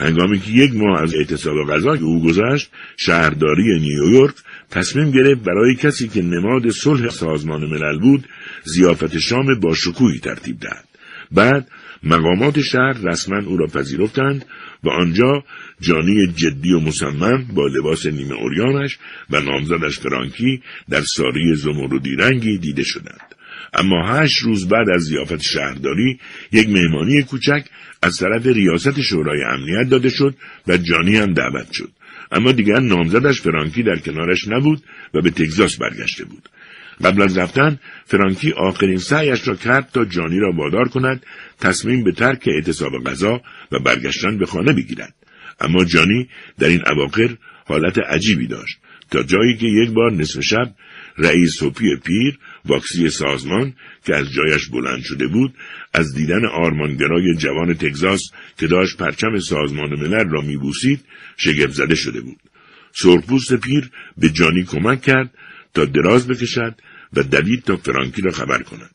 [0.00, 4.34] هنگامی که یک ماه از اعتصاب غذا که او گذشت شهرداری نیویورک
[4.70, 8.28] تصمیم گرفت برای کسی که نماد صلح سازمان ملل بود
[8.64, 10.88] زیافت شام با شکوهی ترتیب دهد.
[11.32, 11.68] بعد
[12.02, 14.44] مقامات شهر رسما او را پذیرفتند
[14.84, 15.44] و آنجا
[15.80, 18.98] جانی جدی و مصمم با لباس نیمه اوریانش
[19.30, 23.34] و نامزدش فرانکی در ساری زمردی رنگی دیده شدند.
[23.74, 26.18] اما هشت روز بعد از زیافت شهرداری
[26.52, 27.64] یک مهمانی کوچک
[28.02, 30.34] از طرف ریاست شورای امنیت داده شد
[30.68, 31.90] و جانی هم دعوت شد.
[32.32, 34.82] اما دیگر نامزدش فرانکی در کنارش نبود
[35.14, 36.48] و به تگزاس برگشته بود.
[37.04, 41.26] قبل از رفتن فرانکی آخرین سعیش را کرد تا جانی را وادار کند
[41.60, 45.14] تصمیم به ترک اعتصاب غذا و برگشتن به خانه بگیرد.
[45.60, 48.78] اما جانی در این اواخر حالت عجیبی داشت.
[49.10, 50.74] تا جایی که یک بار نصف شب
[51.18, 52.38] رئیس توپی پیر
[52.68, 53.74] واکسی سازمان
[54.06, 55.54] که از جایش بلند شده بود
[55.94, 58.20] از دیدن آرمانگرای جوان تگزاس
[58.58, 61.00] که داشت پرچم سازمان ملل را میبوسید
[61.36, 62.38] شگفت زده شده بود.
[62.92, 65.34] سرخپوست پیر به جانی کمک کرد
[65.74, 66.74] تا دراز بکشد
[67.12, 68.90] و دوید تا فرانکی را خبر کند.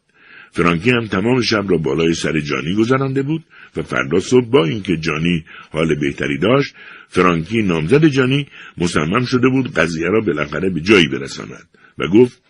[0.51, 3.43] فرانکی هم تمام شب را بالای سر جانی گذرانده بود
[3.77, 6.75] و فردا صبح با اینکه جانی حال بهتری داشت
[7.07, 8.47] فرانکی نامزد جانی
[8.77, 12.41] مصمم شده بود قضیه را بالاخره به جایی برساند و گفت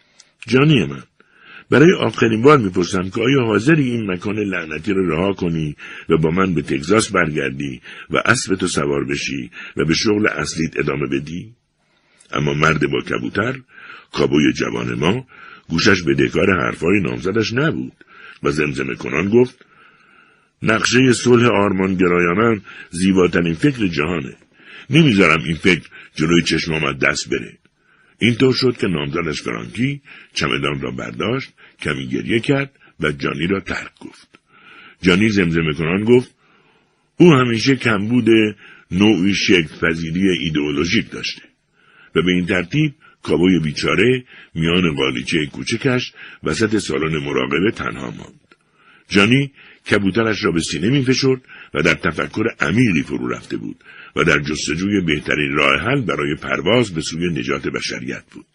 [0.47, 1.03] جانی من
[1.73, 5.75] برای آخرین بار می‌پرسم که آیا حاضری این مکان لعنتی را رها کنی
[6.09, 10.79] و با من به تگزاس برگردی و اسب تو سوار بشی و به شغل اصلیت
[10.79, 11.51] ادامه بدی؟
[12.31, 13.59] اما مرد با کبوتر
[14.11, 15.27] کابوی جوان ما
[15.69, 17.93] گوشش به دکار حرفهای نامزدش نبود
[18.43, 19.65] و زمزمه کنان گفت
[20.63, 24.35] نقشه صلح آرمان گرایانم زیباترین فکر جهانه
[24.89, 27.62] نمی‌ذارم این فکر جلوی چشم آمد دست بره
[28.23, 30.01] اینطور شد که نامزدش فرانکی
[30.33, 31.49] چمدان را برداشت
[31.81, 34.27] کمی گریه کرد و جانی را ترک گفت
[35.01, 36.35] جانی زمزمه کنان گفت
[37.17, 38.27] او همیشه کمبود
[38.91, 41.41] نوعی شکل پذیری ایدئولوژیک داشته
[42.15, 44.23] و به این ترتیب کابوی بیچاره
[44.55, 46.13] میان قالیچه کوچکش
[46.43, 48.55] وسط سالن مراقبه تنها ماند.
[49.09, 49.51] جانی
[49.91, 51.41] کبوترش را به سینه می فشرد
[51.73, 53.75] و در تفکر عمیقی فرو رفته بود
[54.15, 58.45] و در جستجوی بهترین راه حل برای پرواز به سوی نجات بشریت بود.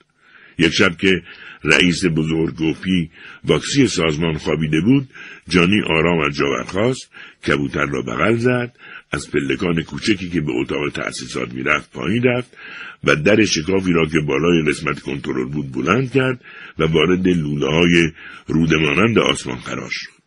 [0.59, 1.23] یک شب که
[1.65, 3.11] رئیس بزرگ گوپی
[3.45, 5.09] واکسی سازمان خوابیده بود
[5.49, 7.11] جانی آرام از جا برخاست
[7.47, 8.73] کبوتر را بغل زد
[9.13, 12.57] از پلکان کوچکی که به اتاق تأسیسات می‌رفت پایین رفت
[13.05, 16.41] و در شکافی را که بالای قسمت کنترل بود بلند کرد
[16.79, 18.13] و وارد لوله های
[18.47, 20.18] رودمانند آسمان قرار شد.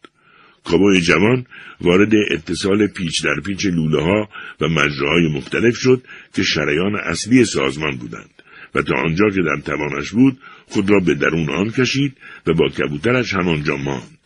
[0.63, 1.45] کابوی جوان
[1.81, 4.29] وارد اتصال پیچ در پیچ لوله ها
[4.61, 6.03] و مجراهای مختلف شد
[6.33, 8.29] که شریان اصلی سازمان بودند
[8.75, 10.37] و تا آنجا که در توانش بود
[10.67, 14.17] خود را به درون آن کشید و با کبوترش همانجا ماند.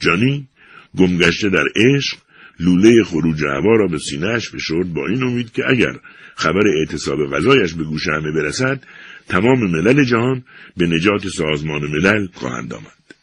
[0.00, 0.48] جانی
[0.96, 2.16] گمگشته در عشق
[2.60, 5.92] لوله خروج هوا را به سینهاش فشرد با این امید که اگر
[6.34, 8.82] خبر اعتصاب غذایش به گوش همه برسد
[9.28, 10.44] تمام ملل جهان
[10.76, 13.14] به نجات سازمان ملل خواهند آمد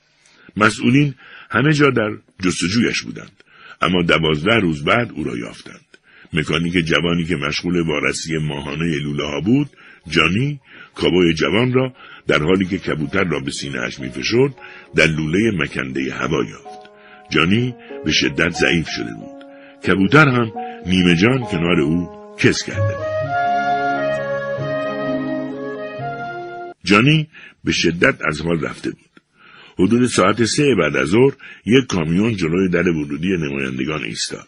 [0.57, 1.13] مسئولین
[1.51, 2.11] همه جا در
[2.43, 3.43] جستجویش بودند.
[3.81, 5.85] اما دوازده روز بعد او را یافتند.
[6.33, 9.69] مکانیک جوانی که مشغول وارسی ماهانه لوله ها بود
[10.07, 10.59] جانی
[10.95, 11.93] کابوی جوان را
[12.27, 14.55] در حالی که کبوتر را به سینهاش میفشرد
[14.95, 16.89] در لوله مکنده هوا یافت.
[17.31, 17.75] جانی
[18.05, 19.45] به شدت ضعیف شده بود.
[19.87, 20.51] کبوتر هم
[20.85, 23.11] نیمه جان کنار او کس کرده بود.
[26.83, 27.27] جانی
[27.63, 29.10] به شدت از حال رفته بود.
[29.81, 31.33] حدود ساعت سه بعد از ظهر
[31.65, 34.47] یک کامیون جلوی در ورودی نمایندگان ایستاد.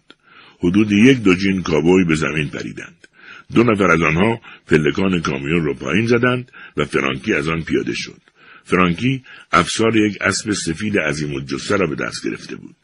[0.59, 3.07] حدود یک دوجین کابوی به زمین پریدند.
[3.55, 8.21] دو نفر از آنها پلکان کامیون را پایین زدند و فرانکی از آن پیاده شد.
[8.63, 12.75] فرانکی افسار یک اسب سفید عظیم الجثه را به دست گرفته بود.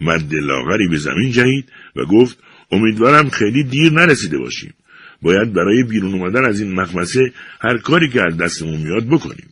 [0.00, 2.38] مرد لاغری به زمین جهید و گفت
[2.70, 4.74] امیدوارم خیلی دیر نرسیده باشیم.
[5.22, 9.51] باید برای بیرون اومدن از این مخمسه هر کاری که از دستمون میاد بکنیم.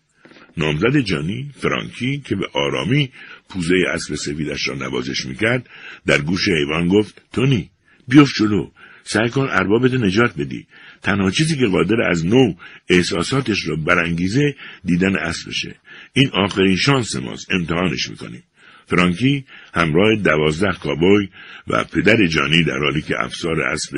[0.61, 3.11] نامزد جانی فرانکی که به آرامی
[3.49, 5.69] پوزه اسب سفیدش را نوازش می‌کرد
[6.07, 7.71] در گوش حیوان گفت تونی
[8.09, 8.71] بیفت جلو
[9.05, 10.67] سعی کن اربابت نجات بدی.
[11.03, 12.55] تنها چیزی که قادر از نو
[12.89, 14.55] احساساتش را برانگیزه
[14.85, 15.77] دیدن اسبشه
[16.13, 18.43] این آخرین شانس ماست امتحانش می‌کنیم.
[18.87, 19.45] فرانکی
[19.75, 21.29] همراه دوازده کابوی
[21.67, 23.97] و پدر جانی در حالی که افسار اسب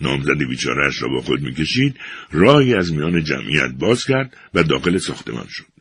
[0.00, 1.96] نامزد بیچارهاش را با خود می‌کشید
[2.32, 5.71] راهی از میان جمعیت باز کرد و داخل ساختمان شد.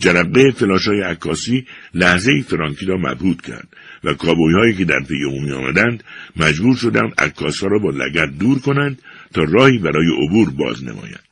[0.00, 3.68] جرقه فلاشای عکاسی لحظه فرانکی را مبهود کرد
[4.04, 6.04] و کابوی هایی که در پی او آمدند
[6.36, 9.02] مجبور شدند عکاس را با لگت دور کنند
[9.34, 11.30] تا راهی برای عبور باز نمایند.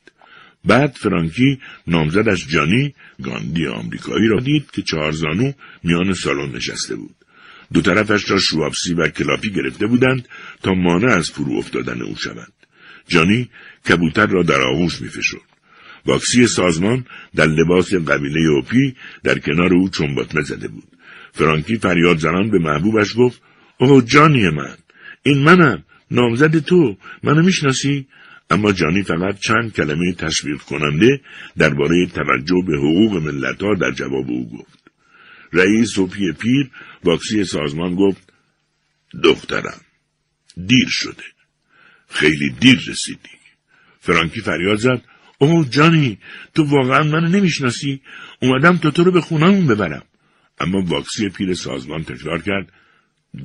[0.65, 2.93] بعد فرانکی نامزدش جانی
[3.23, 5.51] گاندی آمریکایی را دید که چهارزانو
[5.83, 7.15] میان سالن نشسته بود.
[7.73, 10.27] دو طرفش را شوابسی و کلاپی گرفته بودند
[10.63, 12.53] تا مانع از فرو افتادن او شوند.
[13.07, 13.49] جانی
[13.89, 15.09] کبوتر را در آغوش می
[16.09, 17.05] واکسی سازمان
[17.35, 20.87] در لباس قبیله اوپی در کنار او چنباتمه زده بود.
[21.33, 23.41] فرانکی فریاد زنان به محبوبش گفت
[23.77, 24.75] اوه جانی من
[25.23, 28.07] این منم نامزد تو منو می‌شناسی؟
[28.49, 31.21] اما جانی فقط چند کلمه تشویق کننده
[31.57, 34.79] درباره توجه به حقوق ملتها در جواب او گفت.
[35.53, 36.69] رئیس اوپی پیر
[37.03, 38.33] واکسی سازمان گفت
[39.23, 39.81] دخترم
[40.67, 41.23] دیر شده
[42.09, 43.37] خیلی دیر رسیدی.
[43.99, 45.01] فرانکی فریاد زد
[45.41, 46.17] اوه جانی
[46.53, 48.01] تو واقعا منو نمی‌شناسی؟
[48.41, 50.03] اومدم تا تو رو به خونمون ببرم.
[50.59, 52.71] اما واکسی پیر سازمان تکرار کرد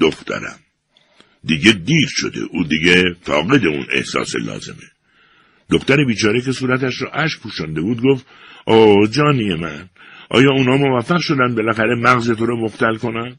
[0.00, 0.58] دخترم.
[1.44, 4.90] دیگه دیر شده او دیگه فاقد اون احساس لازمه.
[5.70, 8.26] دختر بیچاره که صورتش را اشک پوشانده بود گفت
[8.66, 9.88] آه جانی من
[10.30, 13.36] آیا اونا موفق شدن بالاخره مغز تو رو مختل کنن؟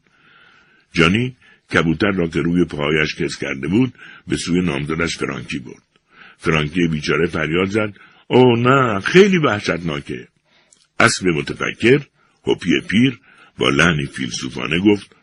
[0.92, 1.36] جانی
[1.74, 3.94] کبوتر را که روی پاهایش کس کرده بود
[4.28, 5.82] به سوی نامزدش فرانکی برد.
[6.38, 7.92] فرانکی بیچاره فریاد زد
[8.26, 10.28] او نه خیلی وحشتناکه.
[11.00, 12.06] اسب متفکر
[12.46, 13.20] هپی پیر
[13.58, 15.16] با لحنی فیلسوفانه گفت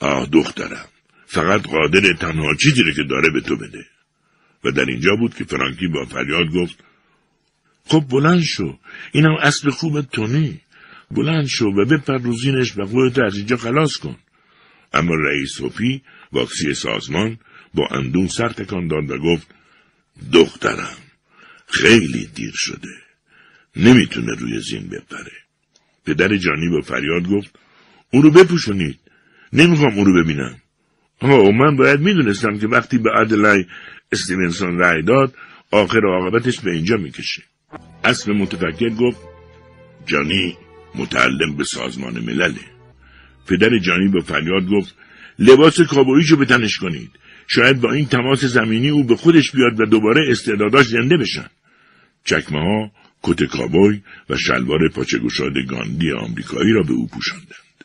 [0.00, 0.88] آه دخترم
[1.26, 3.86] فقط قادر تنها چیزی که داره به تو بده.
[4.64, 6.84] و در اینجا بود که فرانکی با فریاد گفت
[7.84, 8.78] خب بلند شو
[9.12, 10.60] اینم اسب خوب تونی
[11.10, 14.16] بلند شو و بپر روزینش و خودت از اینجا خلاص کن.
[14.92, 16.02] اما رئیس هپی
[16.32, 17.38] واکسی سازمان
[17.74, 19.46] با اندون سر تکان داد و گفت
[20.32, 20.96] دخترم.
[21.66, 22.94] خیلی دیر شده.
[23.76, 25.32] نمی‌تونه روی زین بپره.
[26.06, 27.58] پدر جانی با فریاد گفت
[28.10, 28.98] او رو بپوشونید.
[29.52, 30.56] نمی‌خوام او رو ببینم.
[31.20, 33.64] آه من باید می‌دونستم که وقتی به ادلای
[34.12, 35.34] استیونسون رأی داد
[35.70, 37.42] آخر عاقبتش به اینجا می‌کشه.
[38.04, 39.20] اسم متفکر گفت
[40.06, 40.56] جانی
[40.94, 42.60] متعلم به سازمان ملله.
[43.46, 44.94] پدر جانی با فریاد گفت
[45.38, 47.10] لباس کابویشو به تنش کنید.
[47.46, 51.46] شاید با این تماس زمینی او به خودش بیاد و دوباره استعداداش زنده بشن.
[52.24, 52.90] چکمه ها
[53.22, 57.84] کت کابوی و شلوار پاچه گشاد گاندی آمریکایی را به او پوشاندند.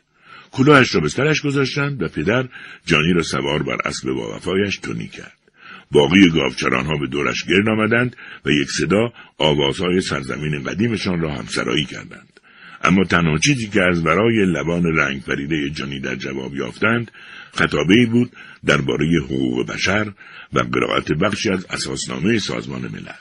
[0.52, 2.48] کلاهش را به سرش گذاشتند و پدر
[2.86, 5.38] جانی را سوار بر اسب با وفایش تونی کرد.
[5.90, 12.40] باقی گاوچرانها به دورش گرد آمدند و یک صدا آوازهای سرزمین قدیمشان را همسرایی کردند.
[12.84, 17.10] اما تنها چیزی که از ورای لبان رنگ پریده جانی در جواب یافتند
[17.54, 18.32] خطابه بود
[18.66, 20.12] درباره حقوق بشر
[20.52, 23.12] و قرائت بخشی از اساسنامه سازمان ملل.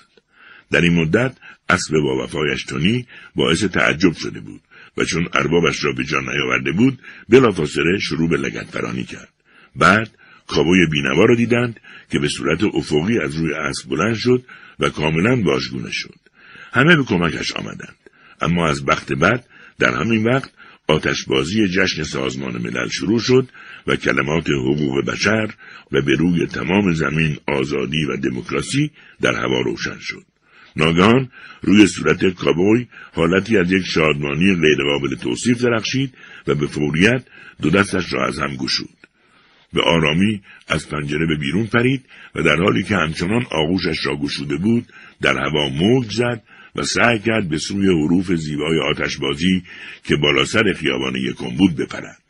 [0.72, 1.36] در این مدت
[1.70, 4.62] اسب با وفایش تونی باعث تعجب شده بود
[4.98, 7.00] و چون اربابش را به جان نیاورده بود
[7.30, 9.30] بلافاصله شروع به لگتفرانی کرد.
[9.76, 10.10] بعد
[10.48, 11.80] کابوی بینوا را دیدند
[12.12, 14.46] که به صورت افقی از روی اسب بلند شد
[14.80, 16.16] و کاملا واژگونه شد.
[16.74, 17.96] همه به کمکش آمدند.
[18.42, 19.46] اما از بخت بعد
[19.80, 20.52] در همین وقت
[20.92, 23.50] آتشبازی جشن سازمان ملل شروع شد
[23.88, 25.54] و کلمات حقوق بشر
[25.92, 28.92] و به روی تمام زمین آزادی و دموکراسی
[29.22, 30.24] در هوا روشن شد.
[30.76, 31.30] ناگهان
[31.62, 36.14] روی صورت کابوی حالتی از یک شادمانی غیرقابل توصیف درخشید
[36.48, 37.24] و به فوریت
[37.62, 38.98] دو دستش را از هم گشود.
[39.74, 42.06] به آرامی از پنجره به بیرون پرید
[42.36, 44.86] و در حالی که همچنان آغوشش را گشوده بود
[45.22, 46.44] در هوا موج زد
[46.76, 49.64] و سعی کرد به سوی حروف زیبای آتشبازی
[50.04, 52.22] که بالا سر خیابان یکم بود بپرد.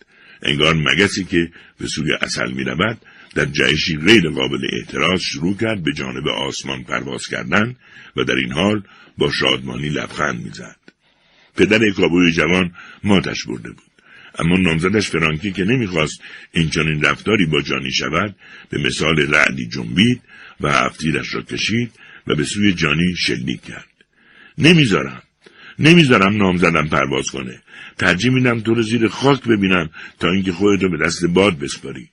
[0.43, 2.97] انگار مگسی که به سوی اصل می رود
[3.35, 7.75] در جهشی غیر قابل اعتراض شروع کرد به جانب آسمان پرواز کردن
[8.15, 8.83] و در این حال
[9.17, 10.75] با شادمانی لبخند می‌زد.
[11.57, 12.71] پدر کابوی جوان
[13.03, 13.91] ماتش برده بود.
[14.39, 18.35] اما نامزدش فرانکی که نمی‌خواست این چنین رفتاری با جانی شود
[18.69, 20.21] به مثال رعدی جنبید
[20.61, 21.91] و هفتیرش را کشید
[22.27, 23.90] و به سوی جانی شلیک کرد.
[24.61, 25.21] نمی‌ذارم.
[25.79, 27.61] نمی‌ذارم نامزدم پرواز کنه.
[27.97, 29.89] ترجیح میدم تو رو زیر خاک ببینم
[30.19, 32.09] تا اینکه خودتو به دست باد بسپاری.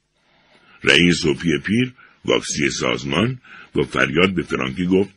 [0.84, 1.92] رئیس صوفی پیر
[2.24, 3.38] واکسی سازمان
[3.74, 5.14] با فریاد به فرانکی گفت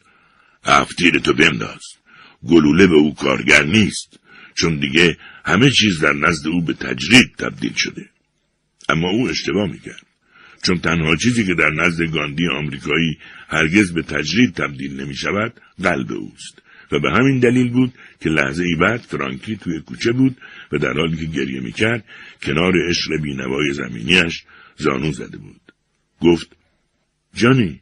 [0.65, 1.81] افتیر تو بنداز
[2.49, 4.19] گلوله به او کارگر نیست
[4.55, 8.09] چون دیگه همه چیز در نزد او به تجرید تبدیل شده
[8.89, 10.05] اما او اشتباه می‌کرد
[10.63, 13.17] چون تنها چیزی که در نزد گاندی آمریکایی
[13.47, 15.53] هرگز به تجرید تبدیل نمی شود
[15.83, 20.37] قلب اوست و به همین دلیل بود که لحظه ای بعد فرانکی توی کوچه بود
[20.71, 22.05] و در حالی که گریه می‌کرد
[22.43, 24.43] کنار عشق بینوای زمینیش
[24.77, 25.61] زانو زده بود.
[26.21, 26.47] گفت
[27.33, 27.79] جانی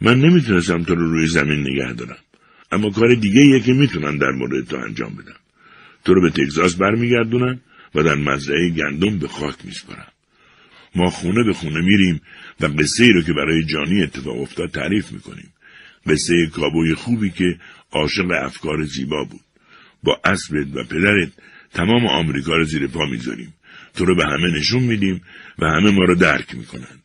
[0.00, 2.18] من نمی‌تونستم تو رو روی زمین نگه دارم
[2.72, 5.40] اما کار دیگه ایه که می‌تونم در مورد تو انجام بدم.
[6.04, 7.60] تو رو به تگزاس برمیگردونم
[7.94, 10.12] و در مزرعه گندم به خاک میسپارم
[10.94, 12.20] ما خونه به خونه میریم
[12.60, 15.52] و قصه ای رو که برای جانی اتفاق افتاد تعریف می‌کنیم.
[16.06, 17.58] قصه کابوی خوبی که
[17.92, 19.40] عاشق افکار زیبا بود
[20.02, 21.32] با اسبت و پدرت
[21.74, 23.54] تمام آمریکا رو زیر پا می‌ذاریم
[23.94, 25.22] تو رو به همه نشون میدیم
[25.58, 27.02] و همه ما رو درک می‌کنند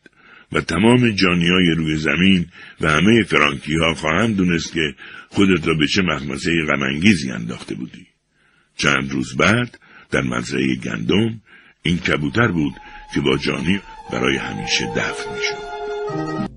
[0.52, 2.46] و تمام جانیای روی زمین
[2.80, 4.94] و همه فرانکی ها خواهند دونست که
[5.28, 8.06] خودت را به چه مخمسه غمانگیزی انداخته بودی.
[8.76, 9.78] چند روز بعد
[10.10, 11.40] در مزرعه گندم
[11.82, 12.74] این کبوتر بود
[13.14, 13.80] که با جانی
[14.12, 16.55] برای همیشه دفن می‌شد.